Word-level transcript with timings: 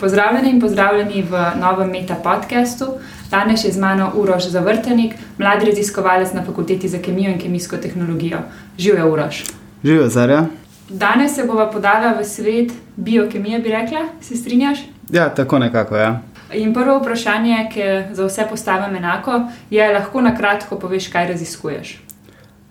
Pozdravljeni 0.00 0.50
in 0.50 0.60
pozdravljeni 0.60 1.22
v 1.22 1.38
novem 1.60 1.90
Meta 1.90 2.14
podkastu. 2.14 2.86
Danes 3.30 3.64
je 3.64 3.72
z 3.72 3.78
mano 3.78 4.12
Uroš 4.14 4.46
Zavrtenik, 4.48 5.14
mladi 5.38 5.66
raziskovalec 5.66 6.32
na 6.32 6.44
fakulteti 6.44 6.88
za 6.88 6.98
kemijo 6.98 7.30
in 7.30 7.38
kemijsko 7.38 7.76
tehnologijo. 7.76 8.38
Živijo 8.78 9.12
Uroš. 9.12 9.44
Živijo 9.84 10.08
Zarja. 10.08 10.46
Danes 10.88 11.34
se 11.34 11.44
bova 11.44 11.70
podala 11.70 12.14
v 12.20 12.24
svet 12.24 12.72
biokemije, 12.96 13.58
bi 13.58 13.68
rekla, 13.68 13.98
se 14.20 14.36
strinjaš? 14.36 14.78
Ja, 15.10 15.28
tako 15.34 15.58
nekako. 15.58 15.96
Ja. 15.96 16.20
In 16.52 16.74
prvo 16.74 16.98
vprašanje, 16.98 17.68
ki 17.72 18.14
za 18.14 18.26
vse 18.26 18.46
postavim 18.50 18.96
enako, 18.96 19.42
je, 19.70 19.92
lahko 19.94 20.20
na 20.20 20.36
kratko 20.36 20.78
poveš, 20.78 21.08
kaj 21.08 21.28
raziskuješ. 21.28 22.02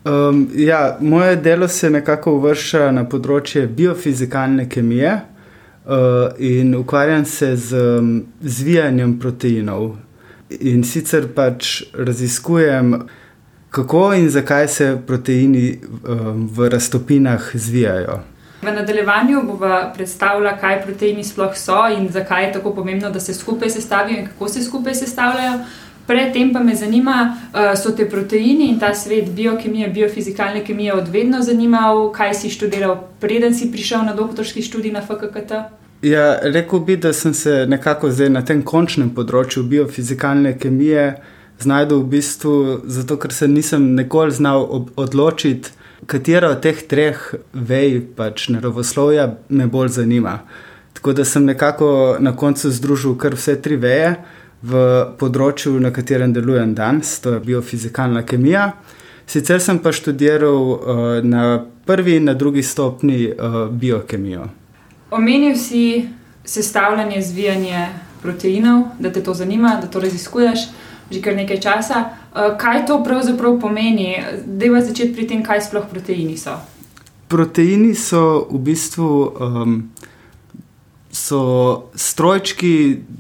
Um, 0.05 0.49
ja, 0.55 0.97
moje 0.99 1.35
delo 1.35 1.67
se 1.67 1.89
nekako 1.89 2.31
uvršča 2.39 2.91
na 2.91 3.03
področje 3.03 3.67
biofizikalne 3.67 4.69
kemije. 4.69 5.19
Uh, 5.87 5.93
in 6.37 6.75
ukvarjam 6.75 7.25
se 7.25 7.55
z 7.55 7.73
um, 7.73 8.25
zvijanjem 8.41 9.19
proteinov. 9.19 9.95
In 10.59 10.83
sicer 10.83 11.29
pač 11.35 11.83
raziskujem, 11.93 13.07
kako 13.71 14.13
in 14.13 14.29
zakaj 14.29 14.67
se 14.67 14.97
proteini 15.07 15.79
um, 15.79 16.49
v 16.51 16.69
raztopinah 16.69 17.49
zvijajo. 17.53 18.19
V 18.61 18.71
nadaljevanju 18.71 19.43
bomo 19.47 19.79
predstavili, 19.95 20.51
kaj 20.61 20.81
proteini 20.83 21.23
sploh 21.23 21.55
so 21.55 21.85
in 21.97 22.09
zakaj 22.11 22.45
je 22.45 22.53
tako 22.53 22.75
pomembno, 22.75 23.09
da 23.09 23.19
se 23.19 23.33
skupaj 23.33 23.69
sestavijo 23.69 24.19
in 24.19 24.27
kako 24.27 24.47
se 24.49 24.63
skupaj 24.63 24.95
sestavljajo. 24.95 25.59
Predtem 26.07 26.53
pa 26.53 26.59
me 26.63 26.75
zanima, 26.75 27.35
uh, 27.35 27.73
so 27.75 27.91
te 27.91 28.05
proteini 28.09 28.69
in 28.71 28.79
ta 28.79 28.93
svet 28.95 29.29
biokemije, 29.35 29.87
biofizikalne 29.87 30.63
kemije 30.65 30.93
odvedno 30.93 31.41
zanimal, 31.43 32.11
kaj 32.15 32.33
si 32.33 32.49
študiral, 32.49 32.95
preden 33.19 33.55
si 33.55 33.71
prišel 33.71 34.05
na 34.05 34.13
doktorski 34.15 34.61
študij 34.61 34.91
na 34.91 35.01
FKKT? 35.01 35.51
Ja, 36.01 36.39
rekel 36.41 36.79
bi, 36.79 36.95
da 36.97 37.13
sem 37.13 37.33
se 37.33 37.65
nekako 37.67 38.11
zdaj 38.11 38.29
na 38.29 38.45
tem 38.45 38.61
končnem 38.63 39.09
področju 39.09 39.65
biofizikalne 39.67 40.53
kemije 40.59 41.17
znašel 41.59 41.99
v 41.99 42.07
bistvu 42.07 42.55
zato, 42.85 43.17
ker 43.17 43.33
se 43.33 43.47
nisem 43.47 43.95
nikoli 43.95 44.31
znal 44.31 44.63
odločiti, 44.95 45.73
katera 46.05 46.53
od 46.53 46.61
teh 46.61 46.87
treh 46.87 47.19
vej, 47.53 47.99
pač 48.15 48.47
naravoslovja, 48.53 49.33
me 49.49 49.67
bolj 49.67 49.97
zanima. 49.99 50.39
Tako 50.93 51.13
da 51.13 51.25
sem 51.25 51.45
nekako 51.45 52.17
na 52.19 52.35
koncu 52.35 52.71
združil 52.71 53.17
kar 53.17 53.35
vse 53.35 53.57
tri 53.61 53.75
veje 53.75 54.15
v 54.61 54.83
področju, 55.19 55.77
na 55.79 55.91
katerem 55.93 56.33
delujem 56.33 56.73
danes, 56.75 57.19
to 57.21 57.35
je 57.35 57.43
biofizikalna 57.45 58.23
kemija. 58.25 58.71
Sicer 59.27 59.61
sem 59.61 59.79
pa 59.83 59.91
študiral 59.91 60.55
uh, 60.55 60.79
na 61.23 61.59
prvi 61.85 62.15
in 62.17 62.29
na 62.29 62.33
drugi 62.33 62.63
stopni 62.63 63.27
uh, 63.27 63.67
biokemijo. 63.69 64.47
Omenil 65.11 65.55
si 65.59 66.07
sestavljanje, 66.47 67.21
zvijanje 67.21 67.87
proteinov, 68.21 68.97
da 68.99 69.11
te 69.13 69.23
to 69.23 69.33
zanima, 69.33 69.77
da 69.81 69.87
to 69.87 69.99
raziskuješ 69.99 70.67
že 71.11 71.21
kar 71.23 71.35
nekaj 71.35 71.59
časa. 71.63 71.99
Uh, 72.35 72.57
kaj 72.59 72.85
to 72.87 72.99
pravzaprav 73.03 73.59
pomeni? 73.61 74.17
Deva 74.45 74.81
začeti 74.83 75.13
pri 75.15 75.27
tem, 75.27 75.43
kaj 75.43 75.61
sploh 75.69 75.85
proteini 75.87 76.35
so. 76.37 76.57
Proteini 77.31 77.95
so 77.95 78.47
v 78.51 78.59
bistvu. 78.59 79.11
Um, 79.39 79.77
so 81.17 81.89
strojčki, 81.95 82.73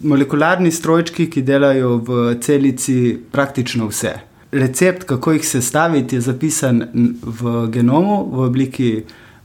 molekularni 0.03 0.71
strojčki, 0.71 1.29
ki 1.29 1.41
delajo 1.41 1.97
v 1.97 2.35
celici 2.41 3.17
praktično 3.31 3.87
vse. 3.89 4.13
Recept, 4.51 5.03
kako 5.09 5.33
jih 5.35 5.47
sestaviti, 5.47 6.15
je 6.15 6.21
zapisan 6.21 6.83
v 7.21 7.67
genomu 7.73 8.21
v 8.31 8.45
obliki 8.45 8.91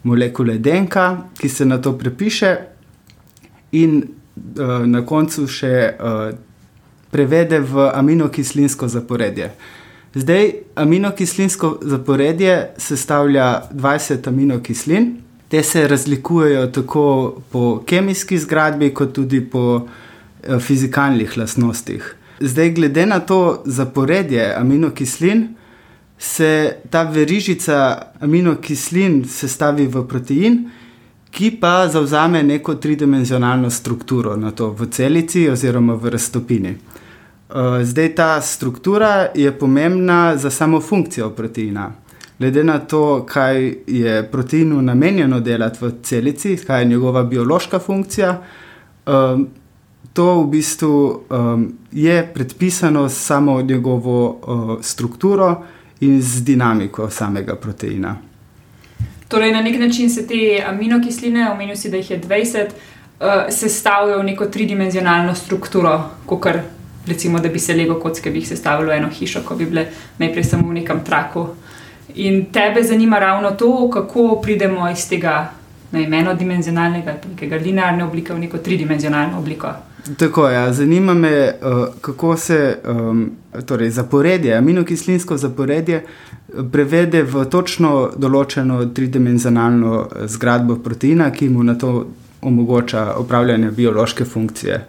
molekule 0.03 0.59
DNK, 0.59 0.97
ki 1.39 1.49
se 1.49 1.67
na 1.67 1.81
to 1.83 1.97
prepiše, 1.99 2.57
in 3.73 4.03
uh, 4.03 4.87
na 4.87 5.01
koncu 5.07 5.47
še 5.49 5.73
uh, 5.97 6.35
prevede 7.13 7.61
v 7.61 7.89
aminokislinsko 7.93 8.89
zaporedje. 8.89 9.53
Zdaj, 10.15 10.51
aminokislinsko 10.77 11.79
zaporedje 11.89 12.75
sestavlja 12.77 13.69
20 13.73 14.29
aminokislin. 14.29 15.15
Te 15.53 15.63
se 15.63 15.89
razlikujejo 15.89 16.67
tako 16.67 17.37
po 17.51 17.83
kemijski 17.87 18.39
zgradbi, 18.39 18.95
kot 18.95 19.13
tudi 19.13 19.41
po 19.51 19.83
eh, 20.43 20.59
fizikalnih 20.59 21.37
lastnostih. 21.39 22.15
Zdaj, 22.41 22.71
glede 22.71 23.07
na 23.07 23.19
to 23.21 23.63
zaporedje 23.65 24.55
aminokislin, 24.57 25.49
se 26.19 26.77
ta 26.91 27.03
verižica 27.03 28.03
aminokislin 28.21 29.25
sestavi 29.29 29.87
v 29.87 30.07
protein, 30.09 30.57
ki 31.31 31.51
pa 31.61 31.89
zauzame 31.89 32.43
neko 32.43 32.75
tridimenzionalno 32.75 33.71
strukturo 33.71 34.37
na 34.37 34.51
to 34.51 34.71
v 34.71 34.89
celici 34.89 35.51
oziroma 35.51 35.95
v 35.95 36.17
raztopini. 36.17 36.71
Eh, 36.71 37.85
zdaj, 37.85 38.15
ta 38.15 38.41
struktura 38.41 39.29
je 39.35 39.53
pomembna 39.53 40.37
za 40.37 40.51
samo 40.51 40.81
funkcijo 40.81 41.31
proteina 41.31 41.93
glede 42.39 42.65
na 42.65 42.79
to, 42.79 43.27
kaj 43.29 43.75
je 43.87 44.31
proteinu 44.31 44.83
namenjeno 44.83 45.41
delati 45.41 45.85
v 45.85 45.93
celici, 46.03 46.57
kaj 46.57 46.83
je 46.83 46.89
njegova 46.89 47.25
biološka 47.25 47.79
funkcija. 47.79 48.41
Um, 49.07 49.49
To 50.13 50.43
v 50.43 50.47
bistvu 50.47 51.25
um, 51.31 51.73
je 51.93 52.31
predpisano 52.35 53.09
samo 53.09 53.63
njegovo 53.63 54.29
uh, 54.29 54.85
strukturo 54.85 55.63
in 56.01 56.23
z 56.23 56.45
dinamiko 56.45 57.11
samega 57.11 57.57
proteina. 57.57 58.17
Torej, 59.29 59.53
na 59.53 59.63
nek 59.63 59.79
način 59.79 60.11
se 60.11 60.27
te 60.27 60.65
aminokisline, 60.67 61.51
omenil 61.51 61.77
si, 61.77 61.91
da 61.91 61.97
jih 61.97 62.11
je 62.11 62.21
20, 62.21 62.65
uh, 62.65 63.27
sestavljajo 63.49 64.19
v 64.19 64.25
neko 64.25 64.47
tridimenzionalno 64.47 65.35
strukturo, 65.35 66.11
kot 66.27 66.47
recimo, 67.07 67.41
da 67.41 67.49
bi 67.49 67.59
se 67.59 67.75
lego 67.75 68.01
kocke 68.01 68.31
bi 68.31 68.43
sestavljalo 68.45 68.93
v 68.93 68.97
eno 68.97 69.09
hišo, 69.09 69.41
ko 69.45 69.55
bi 69.55 69.67
bile 69.67 69.87
najprej 70.19 70.45
samo 70.45 70.69
v 70.69 70.75
nekem 70.75 71.01
traku. 71.05 71.47
In 72.15 72.45
tebe 72.53 72.83
zanima 72.83 73.19
ravno 73.19 73.51
to, 73.51 73.91
kako 73.91 74.41
pridemo 74.43 74.91
iz 74.91 75.09
tega 75.09 75.51
enodimenzionalnega, 75.93 77.15
nekega 77.31 77.57
linearne 77.57 78.05
oblike 78.05 78.35
v 78.35 78.39
neko 78.39 78.59
tridimenzionalno 78.59 79.39
obliko. 79.39 79.69
Tako 80.19 80.49
je. 80.49 80.55
Ja. 80.55 80.73
Zanima 80.73 81.15
me, 81.15 81.53
uh, 81.63 81.87
kako 82.01 82.37
se 82.37 82.79
um, 82.89 83.31
torej 83.67 83.91
zaporedje, 83.91 84.57
aminokislinsko 84.57 85.37
zaporedje, 85.37 86.05
prevede 86.73 87.23
v 87.23 87.45
točno 87.45 88.11
določeno 88.17 88.85
tridimenzionalno 88.95 89.93
eh, 90.03 90.27
zgradbo 90.29 90.77
proteina, 90.85 91.31
ki 91.33 91.49
mu 91.49 91.63
na 91.65 91.75
to 91.79 92.07
omogoča 92.43 93.15
upravljanje 93.19 93.71
biološke 93.71 94.25
funkcije. 94.25 94.81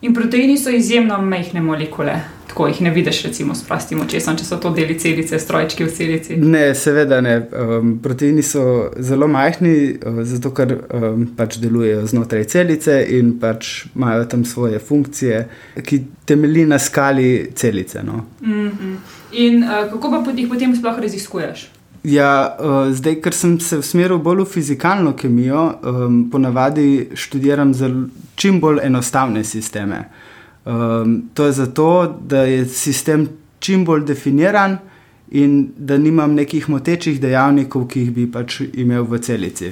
In 0.00 0.14
proteini 0.14 0.56
so 0.58 0.70
izjemno 0.70 1.18
majhne 1.20 1.60
molekule 1.60 2.14
tako 2.56 2.66
jih 2.66 2.82
ne 2.82 2.90
vidiš, 2.90 3.22
recimo, 3.22 3.54
s 3.54 3.66
prostim 3.68 4.00
očesom, 4.00 4.36
če 4.40 4.44
so 4.46 4.56
to 4.56 4.70
deli 4.72 4.94
celice, 4.98 5.36
strojčki 5.38 5.84
v 5.84 5.90
celici. 5.92 6.36
Ne, 6.40 6.70
seveda 6.74 7.18
ne. 7.20 7.34
Um, 7.52 7.90
proteini 8.00 8.40
so 8.42 8.62
zelo 8.96 9.26
majhni, 9.28 9.74
uh, 10.00 10.22
zato 10.24 10.54
ker 10.56 10.72
um, 10.72 11.26
pač 11.36 11.58
delujejo 11.60 12.06
znotraj 12.08 12.46
celice 12.48 12.94
in 13.12 13.34
pač 13.42 13.84
imajo 13.90 14.24
tam 14.32 14.46
svoje 14.48 14.80
funkcije, 14.80 15.42
ki 15.84 15.98
temelji 16.24 16.64
na 16.70 16.78
skali 16.80 17.50
celice. 17.54 18.02
No. 18.02 18.24
Mm 18.40 18.70
-hmm. 18.70 18.94
In 19.32 19.62
uh, 19.62 19.92
kako 19.92 20.22
pa 20.24 20.32
jih 20.32 20.48
potem 20.48 20.76
sploh 20.76 20.98
raziskuješ? 20.98 21.68
Ja, 22.04 22.56
uh, 22.60 22.94
zdaj, 22.94 23.20
ker 23.20 23.34
sem 23.34 23.60
se 23.60 23.78
usmeril 23.78 24.18
bolj 24.18 24.40
v 24.40 24.46
fizikalno 24.46 25.12
kemijo, 25.12 25.74
um, 25.82 26.30
ponavadi 26.30 27.08
študiram 27.14 27.74
čim 28.34 28.60
bolj 28.60 28.80
enostavne 28.82 29.44
sisteme. 29.44 30.08
Um, 30.66 31.28
to 31.34 31.44
je 31.46 31.52
zato, 31.52 32.18
da 32.26 32.42
je 32.42 32.66
sistem 32.66 33.28
čim 33.58 33.84
bolj 33.84 34.04
definiran 34.04 34.78
in 35.30 35.68
da 35.76 35.98
nimam 35.98 36.34
nekih 36.34 36.68
motečih 36.68 37.20
dejavnikov, 37.20 37.86
ki 37.86 38.00
jih 38.00 38.10
bi 38.10 38.26
pač 38.30 38.60
imel 38.74 39.06
v 39.06 39.20
celici. 39.22 39.70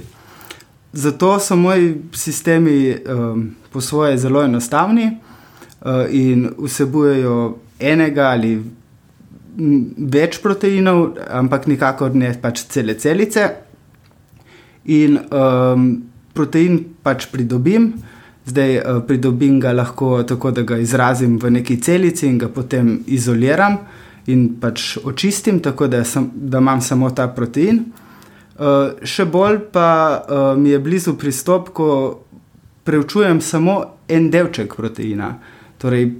Zato 0.92 1.38
so 1.42 1.56
moji 1.56 1.96
sistemi 2.14 2.94
um, 2.94 3.50
po 3.72 3.80
svoje 3.80 4.18
zelo 4.18 4.42
enostavni 4.42 5.08
uh, 5.10 6.06
in 6.10 6.46
vsebujejo 6.58 7.58
enega 7.78 8.30
ali 8.30 8.54
več 9.98 10.38
proteinov, 10.42 11.18
ampak 11.30 11.66
nikakor 11.66 12.14
ne 12.14 12.30
pač 12.42 12.66
cele 12.70 12.94
celice. 12.94 13.50
In 14.84 15.18
um, 15.18 16.04
protein 16.34 16.84
pač 17.02 17.26
pridobim. 17.32 17.92
Zdaj 18.46 18.76
uh, 18.76 19.02
pridobim 19.06 19.60
ga 19.60 19.72
lahko 19.72 20.22
tako, 20.22 20.50
da 20.50 20.62
ga 20.62 20.78
izrazim 20.78 21.38
v 21.40 21.50
neki 21.50 21.78
celici 21.80 22.26
in 22.28 22.38
ga 22.38 22.48
potem 22.48 22.98
izoliram 23.06 23.78
in 24.26 24.48
pač 24.60 24.96
očistim, 25.04 25.60
tako 25.60 25.88
da, 25.88 26.04
sem, 26.04 26.30
da 26.34 26.58
imam 26.58 26.80
samo 26.80 27.10
ta 27.10 27.28
protein. 27.28 27.84
Uh, 28.54 29.00
še 29.02 29.24
bolj 29.24 29.58
pa 29.72 29.88
uh, 30.20 30.44
mi 30.60 30.70
je 30.70 30.78
blizu 30.78 31.16
pristop, 31.18 31.72
ko 31.72 31.88
preučujem 32.84 33.40
samo 33.40 33.80
en 34.08 34.28
delček 34.30 34.76
proteina. 34.76 35.34
Torej, 35.80 36.12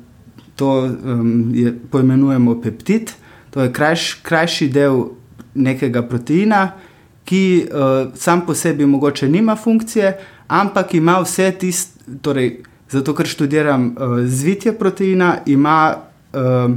to 0.56 0.70
um, 0.80 1.52
je, 1.54 1.74
poimenujemo 1.90 2.56
peptid, 2.62 3.12
to 3.50 3.62
je 3.62 3.72
krajš, 3.72 4.14
krajši 4.24 4.68
del 4.72 5.02
nekega 5.54 6.02
proteina, 6.08 6.70
ki 7.24 7.44
uh, 7.64 8.12
sam 8.16 8.46
po 8.46 8.54
sebi 8.54 8.86
mogoče 8.86 9.28
nima 9.28 9.56
funkcije, 9.56 10.16
ampak 10.48 10.94
ima 10.94 11.20
vse 11.20 11.52
tiste 11.60 11.93
torej, 12.22 12.62
zato 12.90 13.14
ker 13.14 13.26
študiram 13.26 13.86
uh, 13.86 14.18
zvitje 14.26 14.74
proteina, 14.78 15.38
ima, 15.46 15.96
uh, 16.32 16.74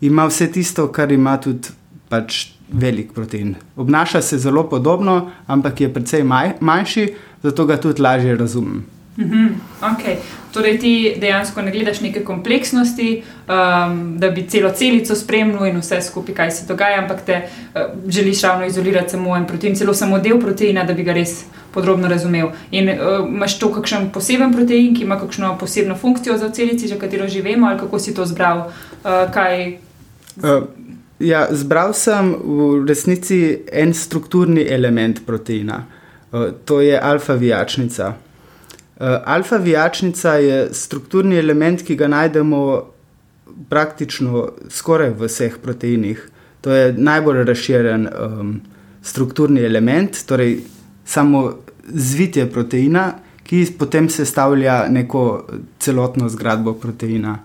ima 0.00 0.26
vse 0.26 0.50
tisto, 0.52 0.88
kar 0.92 1.12
ima 1.12 1.36
tudi 1.40 1.74
pač 2.08 2.46
velik 2.72 3.12
protein. 3.12 3.54
Obnaša 3.76 4.22
se 4.22 4.38
zelo 4.38 4.64
podobno, 4.68 5.30
ampak 5.46 5.80
je 5.80 5.92
precej 5.94 6.24
maj, 6.24 6.54
manjši, 6.60 7.06
zato 7.42 7.66
ga 7.66 7.76
tudi 7.80 8.02
lažje 8.02 8.36
razumem. 8.36 8.84
Mhm, 9.18 9.48
okay. 9.82 10.16
Torej, 10.52 10.78
ti 10.78 11.14
dejansko 11.20 11.62
ne 11.62 11.70
gledaš 11.70 12.00
neke 12.00 12.24
kompleksnosti, 12.24 13.22
um, 13.48 14.18
da 14.18 14.30
bi 14.30 14.46
celo 14.48 14.70
celico 14.72 15.14
spremljal 15.14 15.66
in 15.66 15.80
vse 15.80 16.00
skupaj, 16.02 16.34
kaj 16.34 16.50
se 16.50 16.66
dogaja, 16.68 17.02
ampak 17.02 17.20
te 17.26 17.42
uh, 17.42 17.80
želiš 18.08 18.42
ravno 18.42 18.66
izolirati 18.66 19.10
samo 19.10 19.36
en 19.36 19.46
protein, 19.46 19.76
celo 19.76 19.94
samo 19.94 20.18
del 20.18 20.40
proteina, 20.40 20.84
da 20.84 20.94
bi 20.94 21.02
ga 21.02 21.12
res 21.12 21.44
podrobno 21.74 22.08
razumel. 22.08 22.50
In 22.70 22.88
uh, 22.88 22.96
imaš 23.28 23.58
to 23.58 23.72
kakšen 23.72 24.10
poseben 24.12 24.52
protein, 24.52 24.96
ki 24.96 25.04
ima 25.04 25.20
kakšno 25.20 25.58
posebno 25.60 25.96
funkcijo 25.96 26.38
za 26.38 26.48
celici, 26.48 26.88
za 26.88 26.96
katero 26.96 27.28
živimo, 27.28 27.68
ali 27.68 27.78
kako 27.78 27.98
si 27.98 28.14
to 28.14 28.26
zbral? 28.26 28.58
Uh, 29.04 29.32
kaj... 29.32 29.78
uh, 30.36 30.64
ja, 31.20 31.46
zbral 31.50 31.92
sem 31.92 32.34
v 32.44 32.84
resnici 32.88 33.58
en 33.72 33.94
strukturni 33.94 34.66
element 34.68 35.26
proteina, 35.26 35.84
uh, 36.32 36.48
to 36.64 36.80
je 36.80 37.00
alfa-vijačnica. 37.00 38.12
Uh, 39.02 39.08
Alfa-vijačnica 39.24 40.32
je 40.32 40.68
strukturni 40.72 41.36
element, 41.36 41.82
ki 41.82 41.96
ga 41.98 42.06
najdemo 42.08 42.58
praktično 43.68 44.44
skoraj 44.70 45.10
v 45.18 45.26
vseh 45.26 45.56
proteinih. 45.62 46.20
To 46.60 46.70
je 46.70 46.92
najbolj 46.94 47.42
razširjen 47.44 48.06
um, 48.06 48.52
strukturni 49.02 49.64
element, 49.66 50.20
torej 50.26 50.60
samo 51.04 51.40
zvitje 51.88 52.46
proteina, 52.50 53.08
ki 53.42 53.64
potem 53.78 54.06
sestavlja 54.08 54.86
neko 54.88 55.48
celotno 55.82 56.28
zgradbo 56.28 56.76
proteina. 56.78 57.40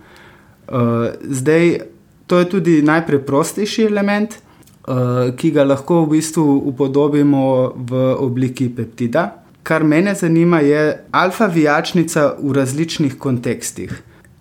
Uh, 0.67 1.07
zdaj, 1.23 1.79
to 2.27 2.39
je 2.39 2.49
tudi 2.49 2.77
najpreprostejši 2.85 3.87
element, 3.89 4.37
uh, 4.37 5.33
ki 5.33 5.51
ga 5.57 5.65
lahko 5.65 6.03
v 6.05 6.19
bistvu 6.19 6.45
upodobimo 6.69 7.73
v 7.89 8.05
obliki 8.13 8.69
peptida 8.69 9.46
kar 9.67 9.83
mene 9.83 10.13
zanima, 10.15 10.59
je 10.59 11.03
alfa-vijačnica 11.11 12.29
v 12.39 12.53
različnih 12.55 13.17
kontekstih. 13.19 13.91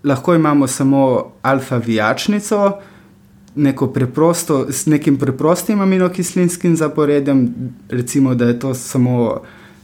Lahko 0.05 0.34
imamo 0.34 0.67
samo 0.67 1.32
alfa-vijačnico, 1.43 2.73
neko 3.56 3.88
preprosto, 3.93 4.67
s 4.70 4.87
nekim 4.87 5.17
preprostim 5.19 5.81
aminokislinskim 5.81 6.76
zaporedjem, 6.76 7.49
recimo, 7.90 8.34
da 8.34 8.52
je 8.52 8.58
to 8.58 8.75
samo 8.75 9.40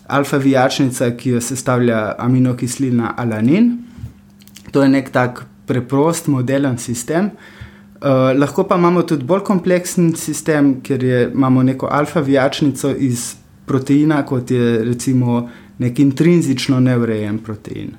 alfa-vijačnica, 0.06 1.10
ki 1.16 1.30
jo 1.30 1.40
sestavlja 1.40 2.14
aminokislina 2.18 3.14
alanin. 3.16 3.78
To 4.70 4.82
je 4.82 4.88
nek 4.88 5.10
tak 5.10 5.44
preprost, 5.66 6.26
modelen 6.26 6.78
sistem. 6.78 7.30
Uh, 8.02 8.30
lahko 8.38 8.62
pa 8.64 8.78
imamo 8.78 9.02
tudi 9.02 9.24
bolj 9.24 9.42
kompleksen 9.42 10.14
sistem, 10.16 10.76
ker 10.82 11.04
je, 11.04 11.30
imamo 11.34 11.62
neko 11.62 11.90
alfa-vijačnico 11.90 12.94
iz 12.98 13.41
proteina, 13.66 14.22
kot 14.26 14.50
je 14.50 14.84
recimo 14.84 15.48
nek 15.78 15.98
intrinzično 15.98 16.80
neurejen 16.80 17.38
protein. 17.38 17.94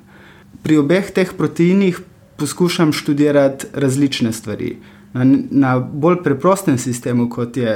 Pri 0.62 0.76
obeh 0.80 1.10
teh 1.12 1.32
proteinih 1.36 2.00
poskušam 2.36 2.92
študirati 2.92 3.66
različne 3.72 4.32
stvari. 4.32 4.76
Na, 5.12 5.24
na 5.50 5.78
bolj 5.78 6.22
preprostem 6.22 6.78
sistemu, 6.78 7.28
kot 7.30 7.56
je 7.56 7.74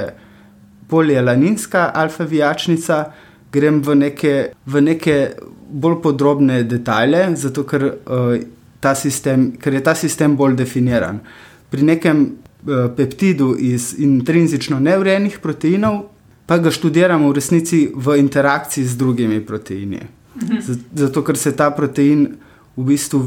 polielaninska 0.89 1.91
alfa-vijačnica, 1.95 3.03
grem 3.53 3.81
v 3.85 3.95
neke, 3.95 4.33
v 4.65 4.81
neke 4.81 5.17
bolj 5.69 6.01
podrobne 6.03 6.63
detajle, 6.63 7.29
zato 7.35 7.63
ker, 7.63 7.85
uh, 7.85 8.95
sistem, 8.95 9.51
ker 9.61 9.73
je 9.73 9.83
ta 9.83 9.95
sistem 9.95 10.35
bolj 10.37 10.57
definiran. 10.59 11.21
Pri 11.69 11.85
nekem 11.85 12.23
uh, 12.25 12.89
peptidu 12.97 13.53
iz 13.55 13.93
intrinzično 13.97 14.79
neurejenih 14.79 15.39
proteinov 15.39 16.07
pa 16.49 16.57
ga 16.57 16.71
študiramo 16.73 17.29
v 17.29 17.33
resnici 17.37 17.91
v 17.93 18.17
interakciji 18.17 18.85
z 18.85 18.97
drugimi 18.97 19.37
proteini. 19.45 19.99
Zato, 20.93 21.21
ker 21.21 21.37
se 21.37 21.53
ta 21.53 21.69
protein 21.69 22.25
v 22.73 22.85
bistvu 22.89 23.19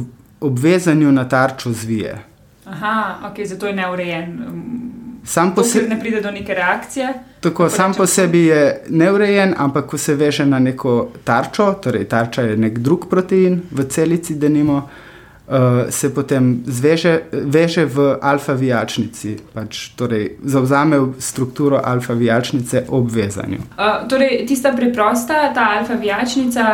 ob 0.42 0.58
vezanju 0.58 1.12
na 1.12 1.22
tarčo 1.28 1.70
zvije. 1.70 2.16
Aha, 2.66 3.30
ok, 3.30 3.44
zato 3.46 3.66
je 3.66 3.76
neurejen. 3.78 4.26
Sam 5.24 5.54
po 5.54 5.62
sebi 5.62 5.86
ne 5.88 6.00
pride 6.00 6.20
do 6.20 6.30
neke 6.30 6.54
reakcije. 6.54 7.12
Tako, 7.40 7.68
sam 7.70 7.94
po 7.94 8.06
sebi 8.06 8.42
je 8.50 8.82
neurejen, 8.90 9.54
ampak 9.56 9.86
ko 9.86 9.98
se 9.98 10.14
veže 10.18 10.46
na 10.46 10.58
neko 10.58 11.12
tarčo, 11.24 11.72
torej 11.78 12.08
tarča 12.10 12.42
je 12.42 12.56
nek 12.56 12.78
drug 12.78 13.06
protein 13.10 13.60
v 13.70 13.86
celici, 13.86 14.34
da 14.34 14.48
nimamo 14.48 14.78
uh, 14.82 15.11
se 15.90 16.14
potem 16.14 16.62
zveže, 16.66 17.20
veže 17.32 17.84
v 17.84 18.16
alfa-vijačnici, 18.22 19.36
pač, 19.52 19.90
torej 19.96 20.38
zauzame 20.44 20.96
strukturo 21.18 21.80
alfa-vijačnice 21.84 22.84
ob 22.88 23.10
vezanju. 23.12 23.58
Uh, 23.76 24.08
torej, 24.08 24.46
tista 24.48 24.72
preprosta, 24.76 25.52
ta 25.54 25.68
alfa-vijačnica, 25.78 26.64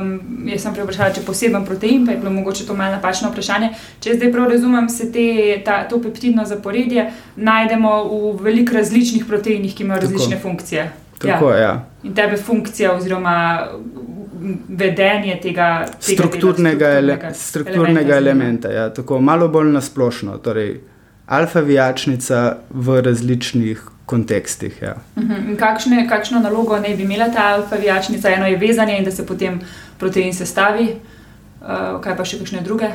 um, 0.00 0.10
jaz 0.48 0.64
sem 0.64 0.74
prepričala, 0.74 1.12
če 1.12 1.24
poseben 1.26 1.66
protein, 1.68 2.06
pa 2.06 2.12
je 2.14 2.22
bilo 2.22 2.32
mogoče 2.32 2.66
to 2.66 2.74
malo 2.74 2.96
napačno 2.96 3.30
vprašanje. 3.30 3.70
Če 4.00 4.16
zdaj 4.16 4.32
prav 4.32 4.50
razumem, 4.50 4.88
se 4.88 5.12
te, 5.12 5.28
ta, 5.64 5.82
to 5.88 6.00
peptidno 6.02 6.44
zaporedje 6.48 7.10
najdemo 7.36 7.94
v 8.04 8.36
veliko 8.44 8.78
različnih 8.78 9.26
proteinih, 9.28 9.74
ki 9.74 9.84
imajo 9.84 10.00
Tako. 10.00 10.12
različne 10.12 10.40
funkcije. 10.42 10.90
Tako, 11.18 11.50
ja. 11.50 11.58
Ja. 11.58 11.74
In 12.02 12.14
tebe 12.14 12.36
funkcija, 12.36 12.94
oziroma 12.96 13.66
vedenje 14.68 15.38
tega 15.42 15.86
strukturnega, 16.00 16.88
ele, 16.98 17.18
strukturnega 17.34 18.16
elementa. 18.16 18.72
Ja, 18.72 18.88
tako 18.94 19.20
malo 19.20 19.48
bolj 19.48 19.72
nasplošno. 19.72 20.38
Torej, 20.44 20.80
alfa-vijačnica 21.26 22.56
v 22.70 23.00
različnih 23.02 23.82
kontekstih. 24.06 24.82
Ja. 24.82 24.94
Uh 25.16 25.22
mhm. 25.22 25.32
-huh. 25.32 25.56
kakšne, 25.56 26.08
kakšno 26.08 26.40
nalogo 26.40 26.78
naj 26.78 26.96
bi 26.96 27.02
imela 27.02 27.28
ta 27.28 27.56
alfa-vijačnica? 27.56 28.28
Eno 28.28 28.46
je 28.46 28.56
vezanje 28.56 28.98
in 28.98 29.04
da 29.04 29.10
se 29.10 29.26
potem 29.26 29.60
protein 29.98 30.34
sestavi, 30.34 30.88
uh, 31.60 32.00
kaj 32.00 32.16
pa 32.16 32.24
še 32.24 32.38
kakšne 32.38 32.60
druge? 32.60 32.86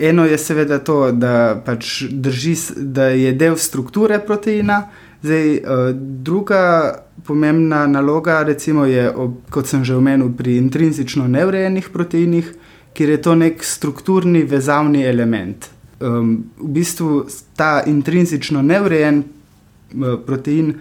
Eno 0.00 0.24
je 0.24 0.38
seveda 0.38 0.78
to, 0.78 1.12
da, 1.12 1.62
pač 1.64 2.02
drži, 2.10 2.56
da 2.76 3.04
je 3.04 3.32
del 3.32 3.56
strukture 3.56 4.18
proteina. 4.18 4.88
Zdaj, 5.24 5.56
uh, 5.56 5.60
druga 5.96 6.94
pomembna 7.24 7.86
naloga 7.86 8.42
recimo, 8.42 8.84
je, 8.84 9.12
kot 9.50 9.66
sem 9.66 9.84
že 9.84 9.96
omenil, 9.96 10.28
pri 10.36 10.58
intrinzično 10.60 11.24
neurejenih 11.28 11.88
proteinih, 11.92 12.50
kjer 12.92 13.10
je 13.10 13.22
to 13.22 13.34
nek 13.34 13.64
strukturni 13.64 14.42
vezavni 14.44 15.00
element. 15.04 15.70
Um, 16.00 16.44
v 16.60 16.68
bistvu 16.76 17.24
ta 17.56 17.82
intrinzično 17.86 18.62
neurejen 18.62 19.22
uh, 19.22 20.20
protein 20.26 20.74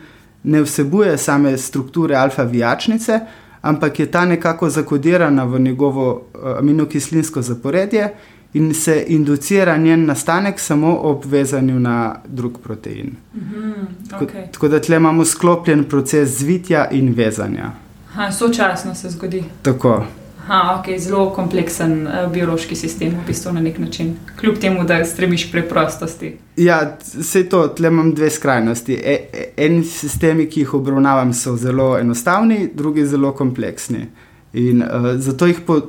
ne 0.43 0.61
vsebuje 0.61 1.17
same 1.17 1.57
strukture 1.57 2.19
alfa-vijačnice, 2.19 3.19
ampak 3.61 3.99
je 3.99 4.11
ta 4.11 4.25
nekako 4.25 4.69
zakodirana 4.69 5.43
v 5.43 5.59
njegovo 5.59 6.11
uh, 6.11 6.57
aminokislinsko 6.59 7.41
zaporedje 7.41 8.11
in 8.53 8.73
se 8.73 9.05
inducira 9.07 9.77
njen 9.77 10.05
nastanek 10.05 10.59
samo 10.59 10.97
ob 10.97 11.25
vezanju 11.25 11.79
na 11.79 12.15
drug 12.27 12.59
protein. 12.63 13.15
Mm 13.35 13.39
-hmm, 13.39 14.19
okay. 14.19 14.51
Tako 14.51 14.67
da 14.67 14.79
tle 14.79 14.95
imamo 14.95 15.25
sklopljen 15.25 15.83
proces 15.83 16.29
zvitja 16.29 16.89
in 16.91 17.13
vezanja. 17.13 17.71
Ha, 18.13 18.31
sočasno 18.31 18.95
se 18.95 19.09
zgodi. 19.09 19.43
Tako. 19.61 20.05
Ha, 20.47 20.83
okay, 20.83 20.99
zelo 20.99 21.29
kompleksen 21.29 22.07
uh, 22.07 22.31
biološki 22.31 22.75
sistem, 22.75 23.09
v 23.09 23.27
bistvu 23.27 23.53
na 23.53 23.61
nek 23.61 23.77
način, 23.79 24.15
kljub 24.39 24.57
temu, 24.59 24.83
da 24.83 25.05
stremiš 25.05 25.45
k 25.47 25.51
preprostosti. 25.51 26.33
Ja, 26.57 26.97
vse 27.19 27.45
to, 27.49 27.67
tle 27.67 27.87
imam 27.87 28.11
dve 28.15 28.29
skrajnosti. 28.29 28.93
E, 28.93 29.13
e, 29.33 29.45
eni 29.57 29.83
sistemi, 29.83 30.49
ki 30.49 30.59
jih 30.59 30.73
obravnavam, 30.73 31.33
so 31.33 31.55
zelo 31.55 31.97
enostavni, 31.99 32.69
drugi 32.73 33.05
zelo 33.05 33.31
kompleksni. 33.31 34.07
In 34.53 34.83
uh, 34.83 35.13
zato 35.17 35.47
jih 35.49 35.61
po, 35.65 35.79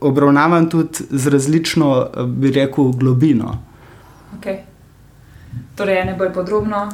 obravnavam 0.00 0.70
tudi 0.70 1.04
z 1.10 1.28
različno, 1.28 2.08
bi 2.26 2.50
rekel, 2.50 2.92
globino. 2.92 3.58
Okay. 4.38 4.62
Torej, 5.76 6.04
ne 6.04 6.14
bolj 6.18 6.32
podrobno. 6.32 6.88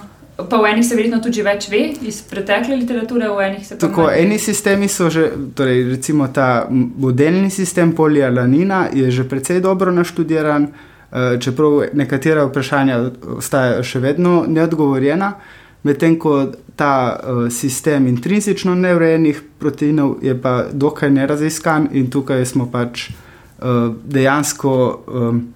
Pa 0.48 0.56
v 0.56 0.70
enih 0.72 0.86
se 0.86 0.96
verjetno 0.96 1.18
tudi 1.20 1.42
več 1.44 1.66
ve 1.68 1.80
iz 2.06 2.22
pretekle 2.24 2.76
literature, 2.76 3.28
v 3.28 3.42
enih 3.44 3.66
se 3.66 3.78
tako. 3.78 4.08
Eni 4.08 4.38
sistemi 4.38 4.88
so 4.88 5.10
že, 5.10 5.26
torej 5.54 5.82
recimo 5.90 6.28
ta 6.32 6.66
modelni 6.70 7.50
sistem 7.50 7.92
polialanina 7.92 8.86
je 8.92 9.10
že 9.10 9.28
precej 9.28 9.60
dobro 9.60 9.92
naštudiran, 9.92 10.68
eh, 10.68 11.36
čeprav 11.40 11.92
nekatera 11.92 12.46
vprašanja 12.48 13.00
ostajajo 13.36 13.82
še 13.82 14.00
vedno 14.00 14.44
neodgovorjena. 14.48 15.34
Medtem 15.82 16.18
ko 16.18 16.46
ta 16.76 17.20
uh, 17.22 17.52
sistem 17.52 18.06
intrinzično 18.06 18.74
neurejenih 18.74 19.42
proteinov 19.58 20.16
je 20.22 20.34
pa 20.42 20.64
dokaj 20.72 21.10
neraziskan 21.10 21.88
in 21.92 22.10
tukaj 22.10 22.44
smo 22.46 22.66
pač 22.72 23.08
uh, 23.08 23.94
dejansko 24.04 24.72
um, 25.06 25.54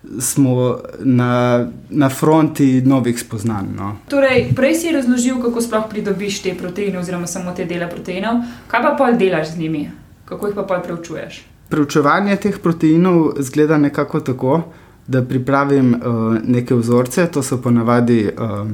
na, 1.00 1.66
na 1.90 2.08
fronti 2.08 2.82
novih 2.84 3.20
spoznanj. 3.20 3.68
No. 3.76 3.96
Torej, 4.08 4.46
prej 4.56 4.74
si 4.74 4.92
razložil, 4.92 5.40
kako 5.42 5.60
sploh 5.60 5.88
pridobiš 5.90 6.42
te 6.42 6.54
proteine 6.56 6.98
oziroma 6.98 7.26
samo 7.26 7.52
te 7.56 7.64
dele 7.64 7.90
proteinov, 7.90 8.40
kaj 8.68 8.82
pa 8.82 8.94
pol 8.98 9.18
delaš 9.20 9.52
z 9.52 9.58
njimi, 9.58 9.90
kako 10.24 10.46
jih 10.46 10.56
pa 10.56 10.62
pol 10.62 10.80
preučuješ? 10.84 11.42
Preučevanje 11.68 12.36
teh 12.36 12.58
proteinov 12.62 13.34
zgleda 13.40 13.78
nekako 13.78 14.20
tako, 14.20 14.62
da 15.06 15.20
pripravim 15.20 15.94
uh, 15.94 16.36
neke 16.44 16.74
vzorce, 16.74 17.26
to 17.26 17.42
so 17.42 17.60
ponavadi 17.60 18.24
uh, 18.28 18.68